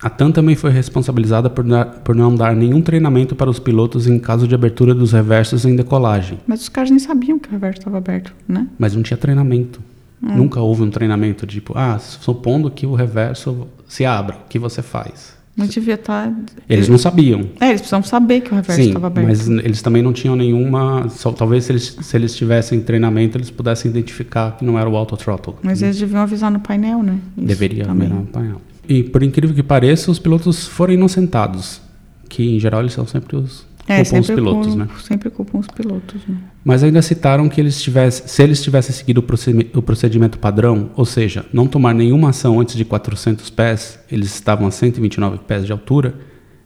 A 0.02 0.10
TAM 0.12 0.32
também 0.32 0.56
foi 0.56 0.70
responsabilizada 0.72 1.50
por, 1.50 1.64
dar- 1.66 1.86
por 1.86 2.16
não 2.16 2.34
dar 2.36 2.56
nenhum 2.56 2.82
treinamento 2.82 3.36
para 3.36 3.50
os 3.50 3.58
pilotos 3.60 4.08
em 4.08 4.18
caso 4.20 4.48
de 4.48 4.54
abertura 4.56 4.94
dos 4.94 5.12
reversos 5.12 5.66
em 5.66 5.76
decolagem. 5.76 6.38
Mas 6.48 6.62
os 6.62 6.70
caras 6.70 6.90
nem 6.92 7.00
sabiam 7.00 7.38
que 7.40 7.50
o 7.50 7.52
reverso 7.52 7.80
estava 7.80 7.98
aberto, 7.98 8.32
né? 8.48 8.68
Mas 8.78 8.96
não 8.96 9.02
tinha 9.04 9.18
treinamento. 9.18 9.82
Nunca 10.22 10.60
houve 10.62 10.84
um 10.84 10.90
treinamento 10.90 11.48
tipo, 11.48 11.74
ah, 11.76 11.98
supondo 11.98 12.70
que 12.70 12.86
o 12.86 12.94
reverso 12.94 13.68
se 13.88 14.06
abra, 14.06 14.36
o 14.36 14.48
que 14.50 14.60
você 14.60 14.82
faz? 14.82 15.39
Não 15.58 15.68
devia 15.68 15.96
estar... 15.96 16.34
Eles 16.70 16.88
não 16.88 16.98
sabiam. 16.98 17.42
É, 17.60 17.68
eles 17.70 17.82
precisavam 17.82 18.08
saber 18.08 18.40
que 18.42 18.52
o 18.52 18.56
reverso 18.56 18.82
estava 18.82 19.08
aberto. 19.08 19.28
mas 19.28 19.48
eles 19.50 19.82
também 19.82 20.02
não 20.02 20.14
tinham 20.14 20.36
nenhuma. 20.36 21.10
só- 21.10 21.32
talvez 21.34 21.66
se 21.66 21.72
eles, 21.74 21.98
se 22.02 22.16
eles 22.16 22.34
tivessem 22.36 22.80
treinamento, 22.80 23.38
eles 23.38 23.50
pudessem 23.52 23.92
identificar 23.92 24.56
que 24.58 24.64
não 24.64 24.80
era 24.80 24.90
o 24.90 24.96
auto-throttle. 24.96 25.58
Mas 25.62 25.82
eles 25.82 26.00
deviam 26.00 26.22
avisar 26.22 26.50
no 26.50 26.60
painel, 26.62 27.04
né? 27.04 27.20
Isso 27.38 27.48
Deveria 27.48 27.86
também. 27.86 28.08
haver 28.08 28.20
no 28.20 28.26
painel. 28.28 28.62
E 28.88 29.04
por 29.04 29.22
incrível 29.22 29.54
que 29.54 29.62
pareça, 29.62 30.10
os 30.10 30.18
pilotos 30.18 30.66
foram 30.66 30.94
inocentados. 30.94 31.82
Que 32.30 32.56
em 32.56 32.60
geral 32.60 32.80
eles 32.82 32.94
são 32.94 33.06
sempre 33.06 33.36
os. 33.36 33.68
É, 33.90 34.04
culpam 34.04 34.20
os 34.20 34.28
pilotos, 34.28 34.68
culpam, 34.68 34.86
né? 34.86 34.90
sempre 35.04 35.30
culpam 35.30 35.60
os 35.60 35.68
pilotos, 35.68 36.22
né? 36.28 36.36
Mas 36.64 36.84
ainda 36.84 37.02
citaram 37.02 37.50
que 37.50 37.60
eles 37.60 37.82
tivessem, 37.82 38.28
se 38.28 38.44
eles 38.44 38.62
tivessem 38.62 38.94
seguido 38.96 39.20
o 39.20 39.24
procedime- 39.24 39.70
o 39.76 39.82
procedimento 39.82 40.38
padrão, 40.38 40.92
ou 40.96 41.06
seja, 41.06 41.46
não 41.52 41.66
tomar 41.68 41.94
nenhuma 41.96 42.30
ação 42.30 42.60
antes 42.60 42.76
de 42.76 42.86
400 42.86 43.50
pés, 43.50 44.00
eles 44.12 44.34
estavam 44.34 44.68
a 44.68 44.72
129 44.72 45.40
pés 45.40 45.66
de 45.66 45.72
altura, 45.72 46.14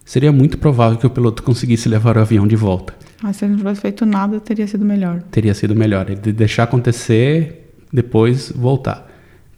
seria 0.03 0.31
muito 0.31 0.57
provável 0.57 0.97
que 0.97 1.07
o 1.07 1.09
piloto 1.09 1.41
conseguisse 1.43 1.87
levar 1.87 2.17
o 2.17 2.19
avião 2.19 2.45
de 2.45 2.55
volta. 2.55 2.93
Mas 3.21 3.37
se 3.37 3.45
ele 3.45 3.51
não 3.51 3.59
tivesse 3.59 3.79
feito 3.81 4.05
nada, 4.05 4.39
teria 4.41 4.67
sido 4.67 4.83
melhor. 4.83 5.21
Teria 5.31 5.53
sido 5.53 5.73
melhor, 5.73 6.09
ele 6.09 6.19
de- 6.19 6.33
deixar 6.33 6.63
acontecer, 6.63 7.73
depois 7.91 8.51
voltar. 8.53 9.09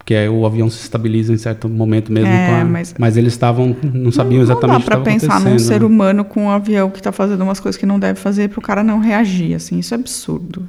Porque 0.06 0.14
aí 0.14 0.28
o 0.28 0.46
avião 0.46 0.70
se 0.70 0.80
estabiliza 0.80 1.32
em 1.32 1.36
certo 1.36 1.68
momento 1.68 2.12
mesmo 2.12 2.28
É, 2.30 2.60
a... 2.60 2.64
mas- 2.64 2.94
eles 3.16 3.32
estavam, 3.32 3.74
não 3.92 4.12
sabiam 4.12 4.40
exatamente 4.40 4.68
Não 4.68 4.76
o 4.76 4.78
dá 4.78 4.84
estava 4.84 5.02
pensar 5.04 5.40
num 5.40 5.58
ser 5.58 5.80
né? 5.80 5.86
humano 5.86 6.24
com 6.24 6.44
um 6.44 6.48
avião 6.50 6.88
que 6.90 7.02
tá 7.02 7.10
fazendo 7.10 7.42
umas 7.42 7.58
coisas 7.58 7.76
que 7.76 7.84
não 7.84 7.98
deve 7.98 8.16
fazer 8.20 8.48
pro 8.48 8.60
cara 8.60 8.84
não 8.84 9.00
reagir, 9.00 9.54
assim. 9.56 9.80
Isso 9.80 9.92
é 9.94 9.96
absurdo. 9.96 10.62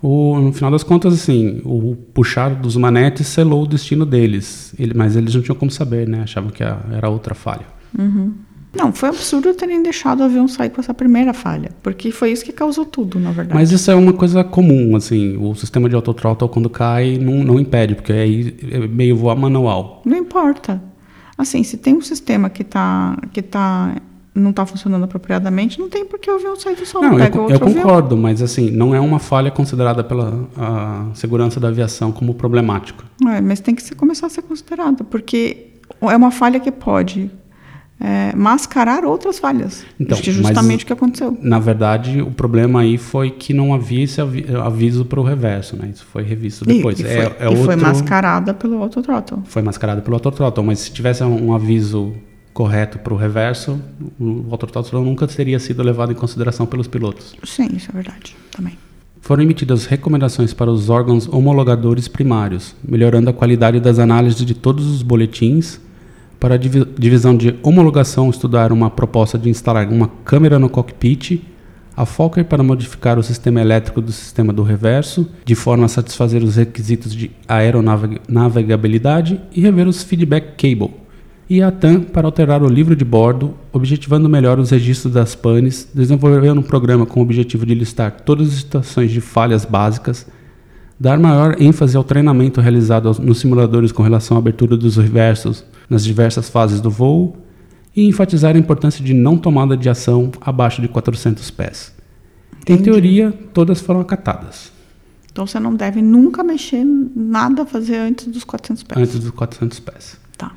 O, 0.00 0.38
no 0.38 0.52
final 0.52 0.70
das 0.70 0.84
contas, 0.84 1.12
assim, 1.14 1.60
o 1.64 1.96
puxar 2.14 2.54
dos 2.54 2.76
manetes 2.76 3.26
selou 3.26 3.64
o 3.64 3.66
destino 3.66 4.06
deles. 4.06 4.72
Ele- 4.78 4.94
mas 4.94 5.16
eles 5.16 5.34
não 5.34 5.42
tinham 5.42 5.56
como 5.56 5.72
saber, 5.72 6.06
né? 6.06 6.20
Achavam 6.22 6.50
que 6.50 6.62
a- 6.62 6.78
era 6.92 7.08
outra 7.08 7.34
falha. 7.34 7.66
Não, 8.72 8.92
foi 8.92 9.08
absurdo 9.08 9.52
terem 9.54 9.82
deixado 9.82 10.20
o 10.20 10.22
avião 10.24 10.46
sair 10.46 10.70
com 10.70 10.80
essa 10.80 10.94
primeira 10.94 11.32
falha. 11.34 11.72
Porque 11.82 12.12
foi 12.12 12.30
isso 12.30 12.44
que 12.44 12.52
causou 12.52 12.84
tudo, 12.86 13.18
na 13.18 13.32
verdade. 13.32 13.54
Mas 13.54 13.72
isso 13.72 13.90
é 13.90 13.94
uma 13.94 14.12
coisa 14.12 14.44
comum, 14.44 14.94
assim. 14.94 15.36
O 15.36 15.54
sistema 15.56 15.88
de 15.88 15.94
autothrottle, 15.96 16.48
quando 16.48 16.70
cai, 16.70 17.18
não, 17.18 17.42
não 17.42 17.58
impede, 17.58 17.94
porque 17.96 18.12
aí 18.12 18.56
é 18.70 18.78
meio 18.86 19.16
voar 19.16 19.34
manual. 19.36 20.02
Não 20.04 20.16
importa. 20.16 20.80
Assim, 21.36 21.62
se 21.64 21.78
tem 21.78 21.94
um 21.96 22.00
sistema 22.00 22.48
que 22.48 22.62
tá, 22.62 23.18
que 23.32 23.42
tá, 23.42 23.96
não 24.32 24.52
tá 24.52 24.64
funcionando 24.64 25.02
apropriadamente, 25.04 25.80
não 25.80 25.88
tem 25.88 26.04
por 26.04 26.18
que 26.20 26.30
o 26.30 26.34
avião 26.36 26.54
sair 26.54 26.76
do 26.76 26.86
solo. 26.86 27.06
Não, 27.06 27.12
eu, 27.14 27.18
Pega 27.18 27.30
co- 27.32 27.40
outro 27.42 27.56
eu 27.56 27.66
avião. 27.66 27.82
concordo, 27.82 28.16
mas 28.16 28.40
assim, 28.40 28.70
não 28.70 28.94
é 28.94 29.00
uma 29.00 29.18
falha 29.18 29.50
considerada 29.50 30.04
pela 30.04 30.48
segurança 31.14 31.58
da 31.58 31.68
aviação 31.68 32.12
como 32.12 32.34
problemática. 32.34 33.04
É, 33.26 33.40
mas 33.40 33.58
tem 33.58 33.74
que 33.74 33.82
ser, 33.82 33.94
começar 33.96 34.26
a 34.26 34.30
ser 34.30 34.42
considerado, 34.42 35.02
porque 35.04 35.68
é 36.02 36.16
uma 36.16 36.30
falha 36.30 36.60
que 36.60 36.70
pode 36.70 37.30
é, 38.00 38.34
mascarar 38.34 39.04
outras 39.04 39.38
falhas. 39.38 39.84
Então, 39.98 40.16
que 40.18 40.30
é 40.30 40.32
justamente 40.32 40.84
o 40.84 40.86
que 40.86 40.92
aconteceu. 40.92 41.36
Na 41.42 41.58
verdade, 41.58 42.22
o 42.22 42.30
problema 42.30 42.80
aí 42.80 42.96
foi 42.96 43.30
que 43.30 43.52
não 43.52 43.74
havia 43.74 44.02
esse 44.04 44.20
avi- 44.20 44.46
aviso 44.64 45.04
para 45.04 45.20
o 45.20 45.22
reverso, 45.22 45.76
né? 45.76 45.90
Isso 45.92 46.06
foi 46.10 46.22
revisto 46.22 46.64
depois. 46.64 46.98
E, 46.98 47.02
e 47.02 47.06
foi, 47.06 47.14
é, 47.14 47.24
é 47.24 47.26
e 47.52 47.56
foi 47.56 47.74
outro- 47.74 47.80
mascarada 47.82 48.54
pelo 48.54 48.82
autothrottle. 48.82 49.42
foi 49.44 49.60
mascarado 49.62 50.00
pelo 50.02 50.16
autothrottle, 50.16 50.64
mas 50.64 50.78
se 50.78 50.90
tivesse 50.90 51.22
um 51.22 51.52
aviso 51.54 52.14
correto 52.54 52.98
para 52.98 53.12
o 53.14 53.16
reverso, 53.16 53.80
o 54.18 54.46
autothrottle 54.50 55.04
nunca 55.04 55.26
teria 55.26 55.58
sido 55.58 55.82
levado 55.82 56.10
em 56.12 56.14
consideração 56.16 56.66
pelos 56.66 56.88
pilotos. 56.88 57.34
Sim, 57.44 57.68
isso 57.76 57.90
é 57.90 57.94
verdade. 57.94 58.34
Também. 58.50 58.76
Foram 59.20 59.42
emitidas 59.42 59.84
recomendações 59.84 60.52
para 60.54 60.70
os 60.70 60.88
órgãos 60.88 61.28
homologadores 61.28 62.08
primários, 62.08 62.74
melhorando 62.82 63.28
a 63.28 63.32
qualidade 63.32 63.78
das 63.78 63.98
análises 63.98 64.44
de 64.44 64.54
todos 64.54 64.86
os 64.86 65.02
boletins. 65.02 65.78
Para 66.40 66.54
a 66.54 66.58
divi- 66.58 66.86
divisão 66.98 67.36
de 67.36 67.54
homologação, 67.62 68.30
estudar 68.30 68.72
uma 68.72 68.88
proposta 68.88 69.36
de 69.38 69.50
instalar 69.50 69.86
uma 69.88 70.08
câmera 70.24 70.58
no 70.58 70.70
cockpit, 70.70 71.42
a 71.94 72.06
Fokker 72.06 72.46
para 72.46 72.62
modificar 72.62 73.18
o 73.18 73.22
sistema 73.22 73.60
elétrico 73.60 74.00
do 74.00 74.10
sistema 74.10 74.50
do 74.50 74.62
reverso, 74.62 75.28
de 75.44 75.54
forma 75.54 75.84
a 75.84 75.88
satisfazer 75.88 76.42
os 76.42 76.56
requisitos 76.56 77.14
de 77.14 77.30
aeronavegabilidade 77.46 79.38
e 79.54 79.60
rever 79.60 79.86
os 79.86 80.02
feedback 80.02 80.56
cable, 80.56 80.94
e 81.48 81.60
a 81.62 81.70
TAM 81.70 82.00
para 82.00 82.26
alterar 82.26 82.62
o 82.62 82.68
livro 82.68 82.96
de 82.96 83.04
bordo, 83.04 83.52
objetivando 83.70 84.26
melhor 84.26 84.58
os 84.58 84.70
registros 84.70 85.12
das 85.12 85.34
panes, 85.34 85.86
desenvolvendo 85.92 86.60
um 86.60 86.62
programa 86.62 87.04
com 87.04 87.20
o 87.20 87.22
objetivo 87.22 87.66
de 87.66 87.74
listar 87.74 88.12
todas 88.24 88.48
as 88.48 88.54
situações 88.54 89.10
de 89.10 89.20
falhas 89.20 89.66
básicas, 89.66 90.26
dar 91.00 91.18
maior 91.18 91.56
ênfase 91.58 91.96
ao 91.96 92.04
treinamento 92.04 92.60
realizado 92.60 93.16
nos 93.22 93.38
simuladores 93.38 93.90
com 93.90 94.02
relação 94.02 94.36
à 94.36 94.40
abertura 94.40 94.76
dos 94.76 94.98
reversos 94.98 95.64
nas 95.88 96.04
diversas 96.04 96.50
fases 96.50 96.78
do 96.78 96.90
voo 96.90 97.38
e 97.96 98.06
enfatizar 98.06 98.54
a 98.54 98.58
importância 98.58 99.02
de 99.02 99.14
não 99.14 99.38
tomada 99.38 99.74
de 99.74 99.88
ação 99.88 100.30
abaixo 100.42 100.82
de 100.82 100.88
400 100.88 101.50
pés. 101.50 101.94
Em 102.68 102.74
Entendi. 102.74 102.82
teoria, 102.82 103.32
todas 103.54 103.80
foram 103.80 104.00
acatadas 104.00 104.70
Então 105.32 105.46
você 105.46 105.58
não 105.58 105.74
deve 105.74 106.02
nunca 106.02 106.44
mexer 106.44 106.84
nada 107.16 107.64
fazer 107.64 107.96
antes 107.96 108.26
dos 108.26 108.44
400 108.44 108.82
pés. 108.82 109.00
antes 109.00 109.18
dos 109.18 109.30
400 109.30 109.80
pés. 109.80 110.20
Tá. 110.36 110.52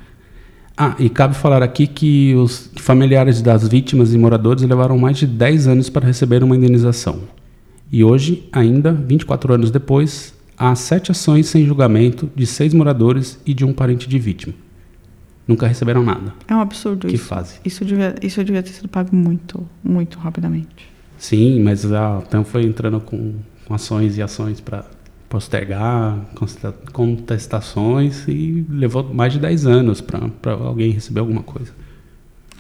Ah, 0.76 0.94
e 1.00 1.10
cabe 1.10 1.36
falar 1.36 1.64
aqui 1.64 1.88
que 1.88 2.36
os 2.36 2.70
familiares 2.76 3.42
das 3.42 3.66
vítimas 3.66 4.14
e 4.14 4.18
moradores 4.18 4.64
levaram 4.64 4.98
mais 4.98 5.18
de 5.18 5.26
10 5.26 5.68
anos 5.68 5.90
para 5.90 6.06
receber 6.06 6.44
uma 6.44 6.56
indenização. 6.58 7.22
E 7.90 8.04
hoje, 8.04 8.50
ainda, 8.52 8.92
24 8.92 9.54
anos 9.54 9.72
depois, 9.72 10.33
há 10.58 10.74
sete 10.76 11.12
ações 11.12 11.48
sem 11.48 11.66
julgamento 11.66 12.30
de 12.36 12.46
seis 12.46 12.74
moradores 12.74 13.40
e 13.46 13.54
de 13.54 13.66
um 13.66 13.74
parente 13.74 14.08
de 14.08 14.20
vítima. 14.20 14.54
Nunca 15.48 15.68
receberam 15.68 16.04
nada. 16.04 16.34
É 16.48 16.56
um 16.56 16.62
absurdo 16.62 17.08
Que 17.08 17.16
isso. 17.16 17.26
fase. 17.26 17.56
Isso 17.66 17.84
devia, 17.84 18.16
isso 18.22 18.42
devia 18.44 18.64
ter 18.64 18.72
sido 18.72 18.88
pago 18.88 19.14
muito, 19.16 19.68
muito 19.84 20.18
rapidamente. 20.18 20.90
Sim, 21.18 21.62
mas 21.62 21.92
a 21.92 22.22
TAM 22.22 22.44
foi 22.44 22.64
entrando 22.64 23.00
com, 23.02 23.36
com 23.66 23.74
ações 23.74 24.18
e 24.18 24.22
ações 24.22 24.62
para 24.62 24.86
postergar 25.30 26.18
contestações 26.92 28.28
e 28.28 28.66
levou 28.70 29.04
mais 29.14 29.34
de 29.34 29.40
10 29.40 29.66
anos 29.66 30.02
para 30.02 30.54
alguém 30.54 30.92
receber 30.92 31.20
alguma 31.22 31.44
coisa. 31.44 31.72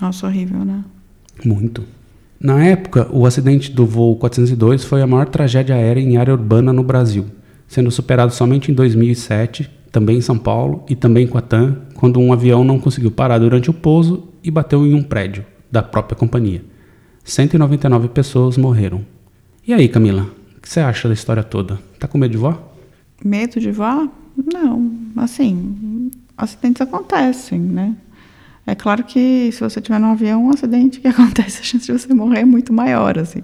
Nossa, 0.01 0.27
horrível, 0.27 0.65
né? 0.65 0.83
Muito. 1.45 1.83
Na 2.39 2.63
época, 2.65 3.07
o 3.11 3.25
acidente 3.25 3.71
do 3.71 3.85
voo 3.85 4.15
402 4.17 4.83
foi 4.83 5.01
a 5.01 5.07
maior 5.07 5.27
tragédia 5.27 5.75
aérea 5.75 6.01
em 6.01 6.17
área 6.17 6.33
urbana 6.33 6.73
no 6.73 6.83
Brasil, 6.83 7.25
sendo 7.73 7.89
superado 7.89 8.31
somente 8.31 8.71
em 8.71 8.73
2007, 8.75 9.67
também 9.91 10.17
em 10.17 10.21
São 10.21 10.37
Paulo 10.37 10.85
e 10.87 10.95
também 10.95 11.25
com 11.25 11.39
a 11.39 11.41
TAM, 11.41 11.81
quando 11.95 12.19
um 12.19 12.31
avião 12.31 12.63
não 12.63 12.79
conseguiu 12.79 13.09
parar 13.09 13.39
durante 13.39 13.71
o 13.71 13.73
pouso 13.73 14.29
e 14.43 14.51
bateu 14.51 14.85
em 14.85 14.93
um 14.93 15.01
prédio 15.01 15.43
da 15.71 15.81
própria 15.81 16.15
companhia. 16.15 16.63
199 17.23 18.09
pessoas 18.09 18.57
morreram. 18.57 19.03
E 19.65 19.73
aí, 19.73 19.89
Camila, 19.89 20.27
o 20.55 20.61
que 20.61 20.69
você 20.69 20.81
acha 20.81 21.07
da 21.07 21.15
história 21.15 21.43
toda? 21.43 21.79
Tá 21.97 22.07
com 22.07 22.19
medo 22.19 22.31
de 22.31 22.37
voar? 22.37 22.61
Medo 23.25 23.59
de 23.59 23.71
voar? 23.71 24.07
Não. 24.53 24.91
Assim, 25.17 26.11
acidentes 26.37 26.81
acontecem, 26.81 27.59
né? 27.59 27.95
É 28.67 28.75
claro 28.75 29.03
que 29.03 29.51
se 29.51 29.61
você 29.61 29.81
tiver 29.81 29.99
num 29.99 30.11
avião, 30.11 30.45
um 30.45 30.51
acidente 30.51 30.99
que 30.99 31.07
acontece, 31.09 31.61
a 31.61 31.63
chance 31.63 31.87
de 31.87 31.91
você 31.91 32.13
morrer 32.13 32.41
é 32.41 32.45
muito 32.45 32.71
maior, 32.71 33.17
assim. 33.17 33.41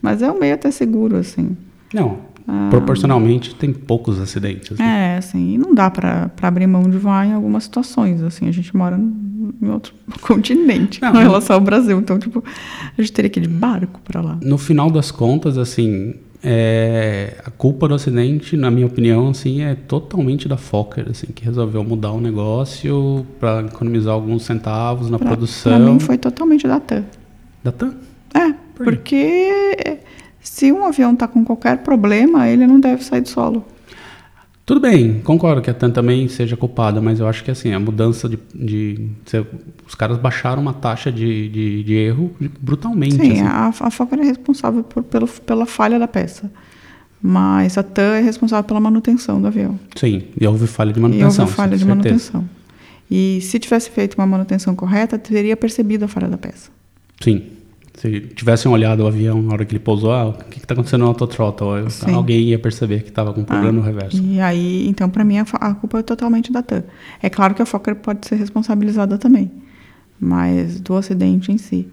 Mas 0.00 0.22
é 0.22 0.30
um 0.30 0.38
meio 0.38 0.54
até 0.54 0.70
seguro, 0.70 1.16
assim. 1.16 1.54
Não. 1.92 2.35
Proporcionalmente, 2.70 3.54
tem 3.54 3.72
poucos 3.72 4.20
acidentes. 4.20 4.72
assim. 4.72 4.82
É, 4.82 5.16
assim, 5.16 5.54
e 5.54 5.58
não 5.58 5.74
dá 5.74 5.90
pra, 5.90 6.28
pra 6.28 6.48
abrir 6.48 6.66
mão 6.66 6.82
de 6.84 6.96
voar 6.96 7.26
em 7.26 7.32
algumas 7.32 7.64
situações, 7.64 8.22
assim. 8.22 8.48
A 8.48 8.52
gente 8.52 8.76
mora 8.76 8.96
em 8.98 9.68
outro 9.68 9.92
continente 10.22 11.00
Não, 11.02 11.12
não- 11.12 11.20
relação 11.20 11.56
ao 11.56 11.60
Brasil. 11.62 11.98
Então, 11.98 12.18
tipo, 12.18 12.42
a 12.96 13.00
gente 13.02 13.12
teria 13.12 13.28
que 13.28 13.40
ir 13.40 13.42
de 13.42 13.48
barco 13.48 14.00
pra 14.04 14.20
lá. 14.20 14.38
No 14.42 14.58
final 14.58 14.90
das 14.90 15.10
contas, 15.10 15.58
assim, 15.58 16.14
é, 16.42 17.36
a 17.44 17.50
culpa 17.50 17.88
do 17.88 17.94
acidente, 17.94 18.56
na 18.56 18.70
minha 18.70 18.86
opinião, 18.86 19.28
assim, 19.30 19.62
é 19.62 19.74
totalmente 19.74 20.46
da 20.48 20.56
Fokker, 20.56 21.06
assim, 21.10 21.26
que 21.34 21.44
resolveu 21.44 21.82
mudar 21.82 22.12
o 22.12 22.20
negócio 22.20 23.26
para 23.40 23.62
economizar 23.62 24.14
alguns 24.14 24.44
centavos 24.44 25.10
na 25.10 25.18
Pra, 25.18 25.28
produção. 25.28 25.72
pra 25.76 25.80
mim 25.92 25.98
foi 25.98 26.16
totalmente 26.18 26.66
da 26.68 26.78
TAM. 26.78 27.04
Da 27.64 27.72
TAM? 27.72 27.94
É, 28.34 28.52
Por 28.76 28.96
quê? 28.98 29.48
porque 29.48 29.95
se 30.48 30.70
um 30.72 30.86
avião 30.86 31.14
tá 31.14 31.26
com 31.26 31.44
qualquer 31.44 31.78
problema, 31.78 32.48
ele 32.48 32.66
não 32.66 32.78
deve 32.78 33.02
sair 33.04 33.20
do 33.20 33.28
solo. 33.28 33.64
Tudo 34.64 34.80
bem, 34.80 35.20
concordo 35.20 35.62
que 35.62 35.70
a 35.70 35.74
TAM 35.74 35.90
também 35.92 36.26
seja 36.28 36.56
culpada, 36.56 37.00
mas 37.00 37.20
eu 37.20 37.28
acho 37.28 37.44
que 37.44 37.50
assim, 37.52 37.72
a 37.72 37.78
mudança 37.78 38.28
de. 38.28 38.36
de 38.54 39.08
se- 39.24 39.44
os 39.86 39.94
caras 39.94 40.18
baixaram 40.18 40.60
uma 40.60 40.72
taxa 40.72 41.10
de, 41.12 41.48
de, 41.48 41.82
de 41.84 41.94
erro 41.94 42.32
brutalmente. 42.60 43.14
Sim, 43.14 43.32
assim. 43.32 43.42
a, 43.42 43.72
a 43.80 43.90
Fokker 43.90 44.18
é 44.18 44.24
responsável 44.24 44.82
por, 44.82 45.02
pelo, 45.04 45.28
pela 45.28 45.66
falha 45.66 45.98
da 45.98 46.08
peça. 46.08 46.50
Mas 47.22 47.78
a 47.78 47.82
TAM 47.82 48.14
é 48.16 48.20
responsável 48.20 48.64
pela 48.64 48.80
manutenção 48.80 49.40
do 49.40 49.46
avião. 49.46 49.78
Sim, 49.94 50.24
e 50.40 50.46
houve 50.46 50.66
falha 50.66 50.92
de 50.92 50.98
E 50.98 51.02
manutenção. 51.02 51.44
houve 51.44 51.56
falha 51.56 51.70
de 51.76 51.78
certeza. 51.84 51.94
manutenção. 51.94 52.48
E 53.10 53.40
se 53.42 53.58
tivesse 53.60 53.88
feito 53.90 54.14
uma 54.14 54.26
manutenção 54.26 54.74
correta, 54.74 55.16
teria 55.16 55.56
percebido 55.56 56.04
a 56.04 56.08
falha 56.08 56.26
da 56.28 56.36
peça. 56.36 56.70
Sim. 57.20 57.42
Se 57.96 58.20
tivessem 58.20 58.70
olhado 58.70 59.02
o 59.02 59.06
avião 59.06 59.40
na 59.40 59.54
hora 59.54 59.64
que 59.64 59.72
ele 59.72 59.82
pousou, 59.82 60.12
ah, 60.12 60.28
o 60.28 60.32
que 60.34 60.58
está 60.58 60.74
acontecendo 60.74 61.00
no 61.00 61.08
autothrottle? 61.08 61.90
Sim. 61.90 62.12
Alguém 62.12 62.40
ia 62.42 62.58
perceber 62.58 63.02
que 63.02 63.08
estava 63.08 63.32
com 63.32 63.40
um 63.40 63.44
problema 63.44 63.70
Ah, 63.70 63.72
no 63.72 63.80
reverso. 63.80 64.22
E 64.22 64.38
aí, 64.38 64.86
então, 64.86 65.08
para 65.08 65.24
mim, 65.24 65.38
a, 65.38 65.74
culpa 65.74 66.00
é 66.00 66.02
totalmente 66.02 66.52
da 66.52 66.62
TAM. 66.62 66.84
É 67.22 67.30
claro 67.30 67.54
que 67.54 67.62
a 67.62 67.66
Fokker 67.66 67.96
pode 67.96 68.26
ser 68.26 68.36
responsabilizada 68.36 69.16
também, 69.16 69.50
mas 70.20 70.78
do 70.78 70.94
acidente 70.94 71.50
em 71.50 71.56
si. 71.56 71.88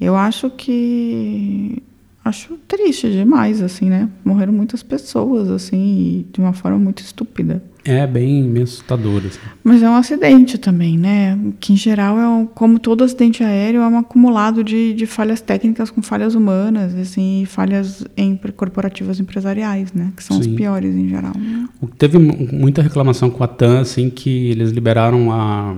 Eu 0.00 0.16
acho 0.16 0.50
que. 0.50 1.82
Acho 2.24 2.56
triste 2.68 3.10
demais, 3.10 3.62
assim, 3.62 3.88
né? 3.88 4.08
Morreram 4.24 4.52
muitas 4.52 4.82
pessoas, 4.82 5.48
assim, 5.50 6.26
de 6.32 6.38
uma 6.38 6.52
forma 6.52 6.78
muito 6.78 7.02
estúpida. 7.02 7.62
É 7.84 8.06
bem 8.06 8.42
meio 8.42 8.64
assustador. 8.64 9.22
Assim. 9.26 9.38
Mas 9.64 9.82
é 9.82 9.88
um 9.88 9.94
acidente 9.94 10.58
também, 10.58 10.98
né? 10.98 11.38
Que 11.58 11.72
em 11.72 11.76
geral 11.76 12.18
é 12.18 12.28
um, 12.28 12.44
como 12.44 12.78
todo 12.78 13.02
acidente 13.02 13.42
aéreo, 13.42 13.80
é 13.80 13.88
um 13.88 13.98
acumulado 13.98 14.62
de, 14.62 14.92
de 14.92 15.06
falhas 15.06 15.40
técnicas 15.40 15.90
com 15.90 16.02
falhas 16.02 16.34
humanas, 16.34 16.94
assim, 16.94 17.44
falhas 17.46 18.04
em, 18.16 18.36
corporativas 18.54 19.18
empresariais, 19.18 19.92
né? 19.94 20.12
Que 20.14 20.22
são 20.22 20.42
Sim. 20.42 20.50
os 20.50 20.56
piores 20.56 20.94
em 20.94 21.08
geral. 21.08 21.32
né? 21.38 21.66
Teve 21.96 22.18
mu- 22.18 22.48
muita 22.52 22.82
reclamação 22.82 23.30
com 23.30 23.42
a 23.42 23.48
TAM, 23.48 23.80
assim, 23.80 24.10
que 24.10 24.50
eles 24.50 24.70
liberaram 24.72 25.32
a, 25.32 25.74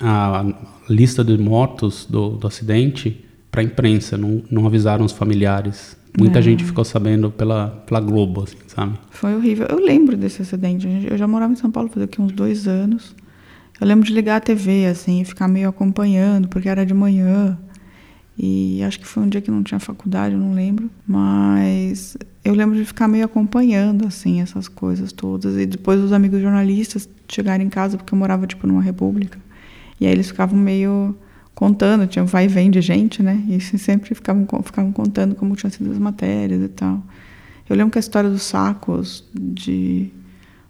a 0.00 0.44
lista 0.90 1.22
de 1.22 1.38
mortos 1.38 2.06
do, 2.10 2.30
do 2.30 2.46
acidente 2.46 3.24
para 3.50 3.60
a 3.60 3.64
imprensa, 3.64 4.18
não, 4.18 4.42
não 4.50 4.66
avisaram 4.66 5.04
os 5.04 5.12
familiares. 5.12 5.96
Muita 6.18 6.38
É. 6.38 6.42
gente 6.42 6.64
ficou 6.64 6.84
sabendo 6.84 7.30
pela, 7.30 7.82
pela 7.86 8.00
Globo, 8.00 8.44
assim, 8.44 8.56
sabe? 8.68 8.94
Foi 9.10 9.34
horrível. 9.34 9.66
Eu 9.68 9.78
lembro 9.84 10.16
desse 10.16 10.42
acidente. 10.42 10.86
Eu 11.10 11.18
já 11.18 11.26
morava 11.26 11.52
em 11.52 11.56
São 11.56 11.70
Paulo 11.70 11.88
fazia 11.88 12.04
aqui 12.04 12.20
uns 12.22 12.32
dois 12.32 12.68
anos. 12.68 13.14
Eu 13.80 13.86
lembro 13.86 14.06
de 14.06 14.12
ligar 14.14 14.36
a 14.36 14.40
TV, 14.40 14.86
assim, 14.86 15.20
e 15.20 15.24
ficar 15.24 15.48
meio 15.48 15.68
acompanhando, 15.68 16.46
porque 16.48 16.68
era 16.68 16.86
de 16.86 16.94
manhã. 16.94 17.58
E 18.38 18.82
acho 18.84 18.98
que 19.00 19.06
foi 19.06 19.22
um 19.24 19.28
dia 19.28 19.40
que 19.40 19.50
não 19.50 19.62
tinha 19.62 19.80
faculdade, 19.80 20.34
eu 20.34 20.40
não 20.40 20.54
lembro. 20.54 20.88
Mas 21.06 22.16
eu 22.44 22.54
lembro 22.54 22.76
de 22.76 22.84
ficar 22.84 23.08
meio 23.08 23.24
acompanhando, 23.24 24.06
assim, 24.06 24.40
essas 24.40 24.68
coisas 24.68 25.12
todas. 25.12 25.56
E 25.56 25.66
depois 25.66 26.00
os 26.00 26.12
amigos 26.12 26.40
jornalistas 26.40 27.08
chegarem 27.28 27.66
em 27.66 27.70
casa, 27.70 27.96
porque 27.96 28.14
eu 28.14 28.18
morava, 28.18 28.46
tipo, 28.46 28.66
numa 28.66 28.82
república. 28.82 29.38
E 30.00 30.06
aí 30.06 30.12
eles 30.12 30.28
ficavam 30.28 30.58
meio 30.58 31.16
contando, 31.54 32.06
tinha 32.06 32.22
um 32.22 32.26
vai 32.26 32.44
e 32.46 32.48
vem 32.48 32.70
de 32.70 32.80
gente, 32.80 33.22
né? 33.22 33.42
E 33.48 33.60
se- 33.60 33.78
sempre 33.78 34.14
ficavam, 34.14 34.46
ficavam 34.62 34.92
contando 34.92 35.34
como 35.34 35.54
tinham 35.56 35.70
sido 35.70 35.90
as 35.90 35.98
matérias 35.98 36.62
e 36.62 36.68
tal. 36.68 37.02
Eu 37.68 37.76
lembro 37.76 37.92
que 37.92 37.98
a 37.98 38.00
história 38.00 38.28
dos 38.28 38.42
sacos 38.42 39.24
de 39.34 40.10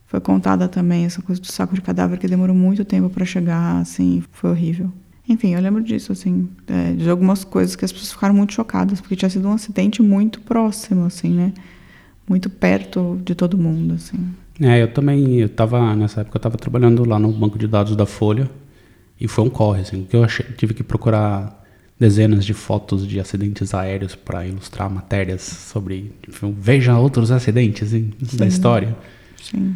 foi 0.07 0.21
contada 0.21 0.69
também 0.69 1.05
essa 1.05 1.21
coisa 1.21 1.41
do 1.41 1.51
saco 1.51 1.75
de 1.75 1.81
cadáver 1.81 2.19
que 2.19 2.29
demorou 2.29 2.55
muito 2.55 2.85
tempo 2.85 3.11
para 3.11 3.25
chegar, 3.25 3.79
assim, 3.81 4.23
foi 4.31 4.51
horrível. 4.51 4.93
Enfim, 5.29 5.55
eu 5.55 5.61
lembro 5.61 5.83
disso, 5.83 6.13
assim, 6.13 6.49
é, 6.69 6.93
de 6.93 7.09
algumas 7.09 7.43
coisas 7.43 7.75
que 7.75 7.85
as 7.85 7.91
pessoas 7.91 8.13
ficaram 8.13 8.35
muito 8.35 8.53
chocadas 8.53 9.01
porque 9.01 9.17
tinha 9.17 9.29
sido 9.31 9.49
um 9.49 9.53
acidente 9.53 10.03
muito 10.03 10.41
próximo, 10.43 11.07
assim, 11.07 11.31
né? 11.31 11.53
Muito 12.29 12.49
perto 12.49 13.19
de 13.25 13.35
todo 13.35 13.57
mundo, 13.59 13.95
assim. 13.95 14.19
É, 14.61 14.83
eu 14.83 14.93
também, 14.93 15.41
eu 15.41 15.49
tava, 15.49 15.97
nessa 15.97 16.21
época 16.21 16.37
eu 16.37 16.39
estava 16.39 16.57
trabalhando 16.57 17.05
lá 17.05 17.19
no 17.19 17.33
banco 17.33 17.59
de 17.59 17.67
dados 17.67 17.97
da 17.97 18.07
Folha 18.07 18.49
e 19.21 19.29
foi 19.29 19.45
um 19.45 19.51
corre, 19.51 19.83
assim, 19.83 20.03
porque 20.03 20.17
eu 20.17 20.25
achei, 20.25 20.45
tive 20.57 20.75
que 20.75 20.83
procurar 20.83 21.63
dezenas 21.99 22.45
de 22.45 22.53
fotos 22.53 23.07
de 23.07 23.21
acidentes 23.21 23.73
aéreos 23.73 24.15
para 24.15 24.45
ilustrar 24.47 24.91
matérias 24.91 25.43
sobre, 25.43 26.13
tipo, 26.23 26.53
veja 26.59 26.99
outros 26.99 27.31
acidentes 27.31 27.89
assim, 27.89 28.11
da 28.35 28.47
história. 28.47 28.97
Sim. 29.41 29.75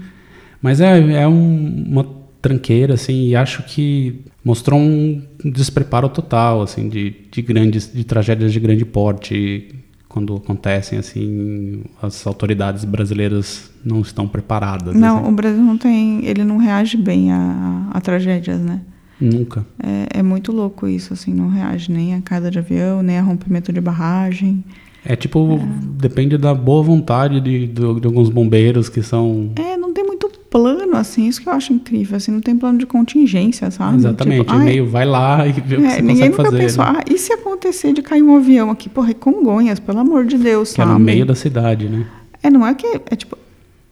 Mas 0.60 0.80
é, 0.80 0.98
é 1.22 1.28
um- 1.28 1.84
uma 1.86 2.04
tranqueira, 2.42 2.94
assim, 2.94 3.28
e 3.28 3.36
acho 3.36 3.62
que 3.64 4.20
mostrou 4.44 4.78
um 4.80 5.22
despreparo 5.44 6.08
total, 6.08 6.62
assim, 6.62 6.88
de, 6.88 7.14
de 7.30 7.42
grandes, 7.42 7.92
de 7.92 8.02
tragédias 8.04 8.52
de 8.52 8.58
grande 8.60 8.84
porte, 8.84 9.74
quando 10.08 10.34
acontecem, 10.36 10.98
assim, 10.98 11.84
as 12.02 12.26
autoridades 12.26 12.84
brasileiras 12.84 13.70
não 13.84 14.00
estão 14.00 14.26
preparadas. 14.26 14.94
Não, 14.96 15.18
assim. 15.20 15.28
o 15.28 15.32
Brasil 15.32 15.62
não 15.62 15.76
tem, 15.78 16.24
ele 16.24 16.42
não 16.44 16.56
reage 16.56 16.96
bem 16.96 17.30
a, 17.30 17.88
a 17.92 18.00
tragédias, 18.00 18.58
né? 18.60 18.80
Nunca. 19.20 19.66
É, 19.82 20.18
é 20.20 20.22
muito 20.22 20.52
louco 20.52 20.86
isso, 20.86 21.12
assim, 21.12 21.32
não 21.34 21.48
reage 21.48 21.90
nem 21.90 22.14
a 22.14 22.20
queda 22.20 22.50
de 22.50 22.58
avião, 22.58 23.02
nem 23.02 23.18
a 23.18 23.22
rompimento 23.22 23.72
de 23.72 23.80
barragem. 23.80 24.62
É 25.04 25.16
tipo, 25.16 25.58
depende 25.96 26.36
da 26.36 26.54
boa 26.54 26.82
vontade 26.82 27.40
de, 27.40 27.66
de, 27.68 28.00
de 28.00 28.06
alguns 28.06 28.28
bombeiros 28.28 28.88
que 28.88 29.02
são. 29.02 29.50
É, 29.56 29.76
não 29.76 29.92
tem 29.92 30.04
muito 30.04 30.28
plano, 30.50 30.96
assim, 30.96 31.28
isso 31.28 31.40
que 31.42 31.48
eu 31.48 31.52
acho 31.52 31.72
incrível, 31.72 32.16
assim, 32.16 32.30
não 32.32 32.40
tem 32.40 32.56
plano 32.56 32.78
de 32.78 32.86
contingência, 32.86 33.70
sabe? 33.70 33.96
Exatamente, 33.98 34.40
Tipo, 34.40 34.52
ai, 34.52 34.64
meio 34.64 34.86
vai 34.88 35.04
lá 35.04 35.46
e 35.46 35.52
vê 35.52 35.76
o 35.76 35.80
que 35.80 35.86
é, 35.86 35.90
você 35.96 36.02
ninguém 36.02 36.30
consegue 36.30 36.30
nunca 36.30 36.44
fazer. 36.44 36.58
pensou, 36.58 36.84
né? 36.84 36.92
ah, 36.96 37.04
e 37.12 37.18
se 37.18 37.32
acontecer 37.32 37.92
de 37.92 38.02
cair 38.02 38.22
um 38.22 38.36
avião 38.36 38.70
aqui? 38.70 38.88
Porra, 38.88 39.10
é 39.10 39.14
Congonhas, 39.14 39.78
pelo 39.78 39.98
amor 39.98 40.24
de 40.26 40.36
Deus, 40.38 40.72
Que 40.72 40.80
é 40.80 40.84
sabe? 40.84 40.98
no 40.98 41.04
meio 41.04 41.24
da 41.26 41.34
cidade, 41.34 41.88
né? 41.88 42.06
É, 42.42 42.50
não 42.50 42.66
é 42.66 42.74
que, 42.74 42.86
é 42.86 43.16
tipo, 43.16 43.36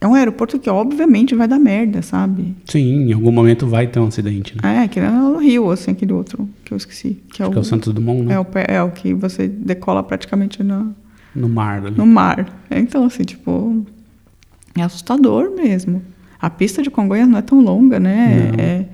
é 0.00 0.06
um 0.06 0.14
aeroporto 0.14 0.59
que 0.59 0.68
obviamente 0.68 1.35
vai 1.35 1.48
dar 1.48 1.59
merda, 1.59 2.02
sabe? 2.02 2.54
Sim, 2.66 3.09
em 3.09 3.12
algum 3.12 3.32
momento 3.32 3.66
vai 3.66 3.87
ter 3.87 3.98
um 3.98 4.06
acidente, 4.06 4.54
né? 4.62 4.85
É, 4.85 4.88
que 4.88 5.00
nem 5.00 5.11
no 5.11 5.38
Rio, 5.38 5.70
assim, 5.70 5.92
aquele 5.92 6.12
outro 6.12 6.48
que 6.64 6.72
eu 6.72 6.76
esqueci. 6.76 7.20
Que 7.32 7.42
é, 7.42 7.46
o, 7.46 7.50
que 7.50 7.56
é 7.56 7.61
o 7.61 7.64
Santos 7.64 7.92
Dumont, 7.92 8.22
né? 8.22 8.35
é, 8.35 8.38
o, 8.40 8.46
é 8.68 8.82
o 8.82 8.90
que 8.90 9.14
você 9.14 9.48
decola 9.48 10.02
praticamente 10.02 10.62
no, 10.62 10.94
No 11.35 11.48
mar 11.48 11.85
ali. 11.87 11.96
no 11.96 12.06
mar. 12.06 12.46
Então, 12.70 13.04
assim, 13.04 13.24
tipo, 13.24 13.85
é 14.76 14.82
assustador 14.82 15.50
mesmo. 15.56 16.02
A 16.38 16.50
pista 16.50 16.82
de 16.82 16.90
Congonhas 16.90 17.28
não 17.28 17.38
é 17.38 17.42
tão 17.42 17.61
longa, 17.61 17.98
né? 17.98 18.52
É, 18.59 18.85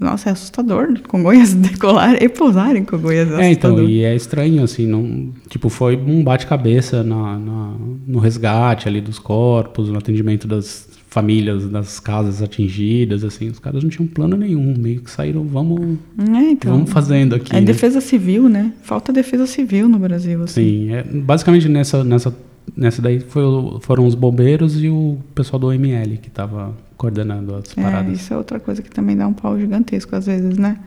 nossa, 0.00 0.30
é 0.30 0.32
assustador. 0.32 0.98
Congonhas 1.06 1.52
decolar 1.54 2.20
e 2.20 2.28
pousar 2.28 2.74
em 2.74 2.84
Congonhas 2.84 3.30
é 3.32 3.42
É, 3.48 3.52
então, 3.52 3.78
e 3.88 4.02
é 4.02 4.16
estranho, 4.16 4.62
assim, 4.64 4.86
não, 4.86 5.28
tipo, 5.48 5.68
foi 5.68 5.96
um 5.96 6.24
bate-cabeça 6.24 7.02
na, 7.04 7.38
na- 7.38 7.74
no 8.06 8.18
resgate 8.18 8.88
ali 8.88 9.00
dos 9.00 9.18
corpos, 9.18 9.88
no 9.90 9.98
atendimento 9.98 10.48
das 10.48 10.88
famílias, 11.08 11.68
das 11.68 11.98
casas 11.98 12.40
atingidas, 12.40 13.24
assim, 13.24 13.48
os 13.48 13.58
caras 13.58 13.82
não 13.82 13.90
tinham 13.90 14.06
plano 14.06 14.36
nenhum, 14.36 14.74
meio 14.78 15.00
que 15.00 15.10
saíram, 15.10 15.42
vamos, 15.44 15.98
É, 16.18 16.50
então, 16.52 16.72
vamos 16.72 16.90
fazendo 16.90 17.34
aqui, 17.34 17.52
É 17.52 17.56
né? 17.60 17.66
defesa 17.66 18.00
civil, 18.00 18.48
né? 18.48 18.72
Falta 18.82 19.12
defesa 19.12 19.44
civil 19.46 19.88
no 19.88 19.98
Brasil, 19.98 20.40
assim. 20.44 20.62
Sim, 20.86 20.92
é, 20.92 21.02
basicamente 21.02 21.68
nessa, 21.68 22.04
nessa 22.04 22.32
Nessa 22.76 23.00
daí 23.02 23.20
foi 23.20 23.42
foram 23.80 24.06
os 24.06 24.14
bombeiros 24.14 24.82
e 24.82 24.88
o 24.88 25.18
pessoal 25.34 25.58
do 25.60 25.72
ML 25.72 26.16
que 26.18 26.30
tava 26.30 26.74
coordenando 26.96 27.54
as 27.54 27.76
É, 27.76 27.82
paradas. 27.82 28.20
isso 28.20 28.32
é 28.32 28.36
outra 28.36 28.60
coisa 28.60 28.82
que 28.82 28.90
também 28.90 29.16
dá 29.16 29.26
um 29.26 29.32
pau 29.32 29.58
gigantesco 29.58 30.14
às 30.14 30.26
vezes, 30.26 30.56
né? 30.58 30.78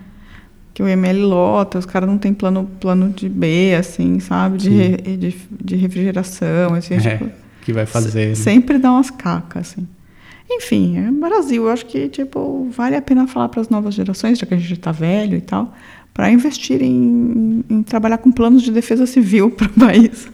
Que 0.74 0.82
o 0.82 0.88
ML 0.88 1.22
lota, 1.22 1.78
os 1.78 1.86
caras 1.86 2.10
não 2.10 2.18
tem 2.18 2.34
plano, 2.34 2.68
plano 2.80 3.10
de 3.10 3.30
B, 3.30 3.76
assim, 3.78 4.20
sabe? 4.20 4.58
De, 4.58 4.70
re- 4.70 5.18
de, 5.18 5.36
de 5.64 5.76
refrigeração, 5.76 6.74
assim, 6.74 6.96
É, 6.96 7.00
tipo, 7.18 7.30
que 7.62 7.72
vai 7.74 7.86
fazer. 7.86 8.30
né? 8.30 8.36
sempre 8.36 8.78
dá 8.80 8.92
umas 8.92 9.10
cacas, 9.12 9.72
assim. 9.72 9.88
Enfim, 10.50 10.98
é 10.98 11.12
Brasil, 11.12 11.64
eu 11.66 11.70
acho 11.70 11.86
que, 11.86 12.10
tipo, 12.10 12.68
vale 12.76 12.96
a 12.96 13.02
pena 13.02 13.28
falar 13.28 13.50
para 13.50 13.62
as 13.62 13.70
novas 13.70 13.94
gerações, 13.94 14.38
já 14.38 14.46
que 14.46 14.54
a 14.54 14.58
gente 14.58 14.78
tá 14.78 14.92
velho 14.92 15.38
e 15.38 15.42
tal, 15.42 15.74
para 16.14 16.30
investir 16.32 16.82
em, 16.82 17.64
em 17.70 17.82
trabalhar 17.84 18.18
com 18.20 18.32
planos 18.32 18.62
de 18.62 18.72
defesa 18.72 19.06
civil 19.08 19.50
para 19.56 19.68
o 19.68 19.70
país. 19.74 20.28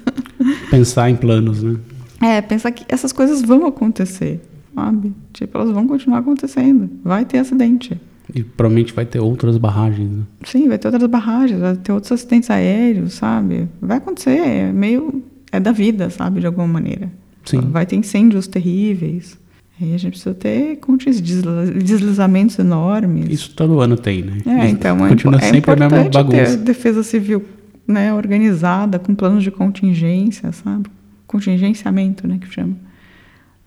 Pensar 0.70 1.10
em 1.10 1.16
planos, 1.16 1.64
né? 1.64 1.76
É, 2.22 2.42
pensar 2.42 2.72
que 2.72 2.84
essas 2.88 3.12
coisas 3.12 3.42
vão 3.42 3.66
acontecer, 3.66 4.42
sabe? 4.76 5.14
Tipo, 5.34 5.58
elas 5.58 5.72
vão 5.72 5.88
continuar 5.88 6.20
acontecendo. 6.20 6.90
Vai 7.04 7.26
ter 7.26 7.38
acidente. 7.40 8.00
E 8.34 8.44
provavelmente 8.44 8.94
vai 8.94 9.06
ter 9.06 9.20
outras 9.20 9.58
barragens, 9.58 10.10
né? 10.12 10.24
Sim, 10.44 10.68
vai 10.68 10.78
ter 10.78 10.88
outras 10.90 11.10
barragens, 11.10 11.60
vai 11.60 11.76
ter 11.76 11.92
outros 11.92 12.12
acidentes 12.12 12.50
aéreos, 12.50 13.14
sabe? 13.14 13.68
Vai 13.82 13.98
acontecer, 13.98 14.38
é 14.38 14.72
meio. 14.72 15.24
É 15.52 15.60
da 15.60 15.72
vida, 15.72 16.12
sabe? 16.12 16.40
De 16.42 16.46
alguma 16.46 16.68
maneira. 16.68 17.10
Sim. 17.44 17.62
Vai 17.72 17.86
ter 17.88 17.96
incêndios 17.96 18.46
terríveis. 18.46 19.36
Aí 19.82 19.96
a 19.96 19.98
gente 19.98 20.12
precisa 20.12 20.36
ter 20.36 20.78
desla- 21.22 21.66
deslizamentos 21.66 22.60
enormes. 22.60 23.26
Isso 23.32 23.56
todo 23.56 23.80
ano 23.80 23.96
tem, 23.98 24.22
né? 24.22 24.38
É, 24.46 24.70
então 24.70 25.04
é, 25.06 25.10
continua 25.10 25.40
é 25.40 25.50
sempre 25.50 25.72
a 25.72 25.76
mesma 25.76 26.02
importante 26.02 26.30
ter 26.32 26.38
bagunça. 26.38 26.58
defesa 26.58 27.02
civil 27.02 27.44
né, 27.90 28.14
organizada, 28.14 29.00
com 29.00 29.16
planos 29.16 29.44
de 29.44 29.50
contingência, 29.50 30.52
sabe? 30.52 30.88
Contingenciamento, 31.26 32.28
né, 32.28 32.38
que 32.38 32.48
chama. 32.48 32.78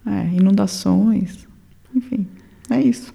É, 0.06 0.36
inundações, 0.36 1.48
enfim, 1.94 2.26
é 2.70 2.80
isso. 2.80 3.12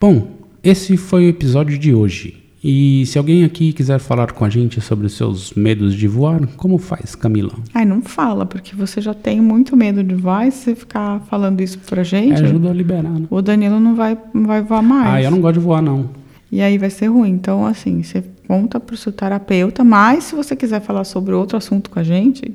Bom, 0.00 0.38
esse 0.62 0.96
foi 0.96 1.26
o 1.26 1.28
episódio 1.28 1.78
de 1.78 1.92
hoje. 1.92 2.39
E 2.62 3.06
se 3.06 3.16
alguém 3.16 3.42
aqui 3.42 3.72
quiser 3.72 3.98
falar 3.98 4.32
com 4.32 4.44
a 4.44 4.50
gente 4.50 4.80
sobre 4.82 5.06
os 5.06 5.14
seus 5.14 5.54
medos 5.54 5.94
de 5.94 6.06
voar, 6.06 6.46
como 6.58 6.76
faz, 6.76 7.14
Camila? 7.14 7.52
Ai, 7.72 7.86
não 7.86 8.02
fala, 8.02 8.44
porque 8.44 8.76
você 8.76 9.00
já 9.00 9.14
tem 9.14 9.40
muito 9.40 9.74
medo 9.74 10.04
de 10.04 10.14
voar 10.14 10.46
e 10.46 10.52
se 10.52 10.64
você 10.64 10.74
ficar 10.74 11.20
falando 11.20 11.62
isso 11.62 11.78
pra 11.78 12.02
gente, 12.02 12.42
Ajuda 12.42 12.70
a 12.70 12.74
liberar, 12.74 13.10
né? 13.10 13.26
o 13.30 13.40
Danilo 13.40 13.80
não 13.80 13.94
vai, 13.94 14.16
não 14.34 14.44
vai 14.44 14.62
voar 14.62 14.82
mais. 14.82 15.08
Ah, 15.08 15.22
eu 15.22 15.30
não 15.30 15.40
gosto 15.40 15.54
de 15.54 15.60
voar, 15.60 15.80
não. 15.80 16.10
E 16.52 16.60
aí 16.60 16.76
vai 16.76 16.90
ser 16.90 17.06
ruim. 17.06 17.30
Então, 17.30 17.64
assim, 17.64 18.02
você 18.02 18.22
conta 18.46 18.78
pro 18.78 18.96
seu 18.96 19.12
terapeuta, 19.12 19.82
mas 19.82 20.24
se 20.24 20.34
você 20.34 20.54
quiser 20.54 20.82
falar 20.82 21.04
sobre 21.04 21.32
outro 21.32 21.56
assunto 21.56 21.88
com 21.88 21.98
a 21.98 22.02
gente, 22.02 22.54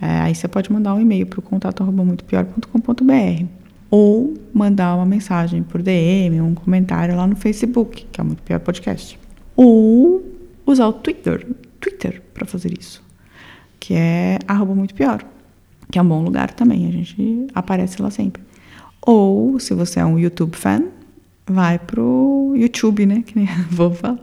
é, 0.00 0.20
aí 0.20 0.34
você 0.34 0.48
pode 0.48 0.72
mandar 0.72 0.94
um 0.94 1.00
e-mail 1.00 1.26
pro 1.26 1.42
contato 1.42 1.82
arroba 1.82 2.02
muitopior.com.br 2.02 3.57
ou 3.90 4.34
mandar 4.52 4.94
uma 4.96 5.06
mensagem 5.06 5.62
por 5.62 5.82
DM, 5.82 6.40
um 6.40 6.54
comentário 6.54 7.16
lá 7.16 7.26
no 7.26 7.36
Facebook, 7.36 8.06
que 8.10 8.20
é 8.20 8.24
Muito 8.24 8.42
Pior 8.42 8.60
Podcast. 8.60 9.18
Ou 9.56 10.22
usar 10.66 10.86
o 10.88 10.92
Twitter, 10.92 11.46
Twitter 11.80 12.22
para 12.34 12.46
fazer 12.46 12.78
isso, 12.78 13.02
que 13.80 13.94
é 13.94 14.38
arroba 14.46 14.74
muito 14.74 14.94
pior, 14.94 15.24
que 15.90 15.98
é 15.98 16.02
um 16.02 16.08
bom 16.08 16.22
lugar 16.22 16.50
também, 16.52 16.86
a 16.86 16.90
gente 16.90 17.46
aparece 17.54 18.00
lá 18.00 18.10
sempre. 18.10 18.42
Ou, 19.00 19.58
se 19.58 19.72
você 19.72 20.00
é 20.00 20.04
um 20.04 20.18
YouTube 20.18 20.54
fan, 20.54 20.82
vai 21.46 21.78
pro 21.78 22.52
YouTube, 22.54 23.06
né? 23.06 23.22
Que 23.26 23.38
nem 23.38 23.46
vou 23.70 23.94
falar. 23.94 24.18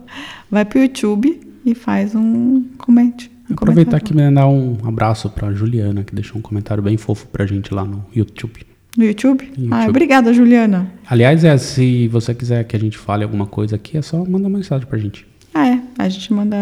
Vai 0.51 0.63
pro 0.63 0.79
YouTube 0.79 1.41
e 1.65 1.73
faz 1.73 2.13
um 2.13 2.63
comente. 2.77 3.31
Um 3.49 3.53
Aproveitar 3.53 3.97
aqui 3.97 4.13
e 4.13 4.15
mandar 4.15 4.47
um 4.47 4.77
abraço 4.85 5.29
pra 5.29 5.51
Juliana, 5.51 6.03
que 6.03 6.13
deixou 6.13 6.37
um 6.37 6.41
comentário 6.41 6.83
bem 6.83 6.97
fofo 6.97 7.27
pra 7.27 7.45
gente 7.45 7.73
lá 7.73 7.83
no 7.83 8.05
YouTube. 8.13 8.74
No 8.97 9.03
YouTube? 9.03 9.43
YouTube. 9.45 9.69
Ah, 9.71 9.87
obrigada, 9.89 10.33
Juliana. 10.33 10.89
Aliás, 11.07 11.43
é, 11.43 11.57
se 11.57 12.07
você 12.07 12.33
quiser 12.33 12.63
que 12.63 12.75
a 12.75 12.79
gente 12.79 12.97
fale 12.97 13.23
alguma 13.23 13.45
coisa 13.45 13.75
aqui, 13.75 13.97
é 13.97 14.01
só 14.01 14.17
mandar 14.25 14.47
uma 14.47 14.57
mensagem 14.57 14.87
pra 14.87 14.97
gente. 14.97 15.27
Ah, 15.53 15.67
é, 15.67 15.81
a 15.97 16.07
gente 16.09 16.31
manda. 16.33 16.55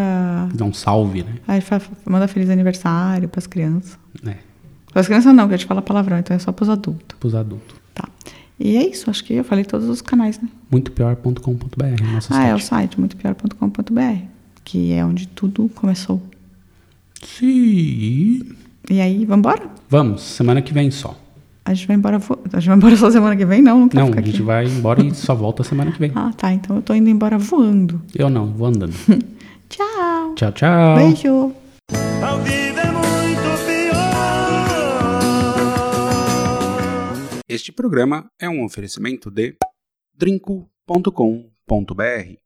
Dar 0.53 0.65
um 0.65 0.73
salve, 0.73 1.23
né? 1.23 1.33
A 1.47 1.53
gente 1.55 1.65
fa- 1.65 1.81
manda 2.05 2.27
feliz 2.27 2.49
aniversário 2.49 3.27
pras 3.29 3.45
crianças. 3.47 3.97
É, 4.25 4.35
Pras 4.91 5.07
crianças 5.07 5.33
não, 5.33 5.47
que 5.47 5.53
a 5.55 5.57
gente 5.57 5.65
fala 5.67 5.81
palavrão, 5.81 6.17
então 6.19 6.35
é 6.35 6.39
só 6.39 6.51
pros 6.51 6.69
adultos. 6.69 7.17
pros 7.19 7.33
adultos. 7.33 7.75
Tá. 7.95 8.07
E 8.59 8.77
é 8.77 8.87
isso, 8.87 9.09
acho 9.09 9.23
que 9.23 9.33
eu 9.33 9.43
falei 9.43 9.65
todos 9.65 9.87
os 9.89 10.01
canais, 10.01 10.39
né? 10.39 10.47
Muitopior.com.br, 10.71 12.03
nosso 12.13 12.31
ah, 12.33 12.43
é 12.45 12.53
o 12.53 12.59
site. 12.59 12.95
site 12.95 12.99
muitopior.com.br, 12.99 14.21
que 14.63 14.93
é 14.93 15.03
onde 15.03 15.27
tudo 15.27 15.67
começou. 15.73 16.21
Sim. 17.23 18.41
E 18.89 19.01
aí, 19.01 19.25
vambora? 19.25 19.63
Vamos, 19.89 20.21
semana 20.21 20.61
que 20.61 20.73
vem 20.73 20.91
só. 20.91 21.19
A 21.65 21.73
gente 21.73 21.87
vai 21.87 21.95
embora. 21.95 22.19
vo- 22.19 22.39
A 22.51 22.59
gente 22.59 22.67
vai 22.67 22.77
embora 22.77 22.95
só 22.97 23.09
semana 23.09 23.35
que 23.35 23.45
vem? 23.45 23.61
Não, 23.61 23.79
não 23.81 23.89
quero 23.89 24.01
Não, 24.01 24.07
ficar 24.09 24.21
a 24.21 24.25
gente 24.25 24.35
aqui. 24.35 24.43
vai 24.43 24.65
embora 24.65 25.03
e 25.03 25.13
só 25.15 25.33
volta 25.33 25.63
semana 25.63 25.91
que 25.91 25.99
vem. 25.99 26.11
Ah, 26.15 26.31
tá. 26.35 26.51
Então 26.53 26.75
eu 26.75 26.81
tô 26.81 26.93
indo 26.93 27.09
embora 27.09 27.37
voando. 27.37 28.01
Eu 28.13 28.29
não, 28.29 28.47
vou 28.53 28.67
andando. 28.67 28.93
Tchau. 29.69 30.35
Tchau, 30.35 30.51
tchau. 30.51 30.95
Beijo. 30.95 31.53
É. 31.91 33.13
Este 37.47 37.71
programa 37.71 38.25
é 38.39 38.49
um 38.49 38.63
oferecimento 38.63 39.29
de 39.29 39.55
drinco.com.br 40.17 42.37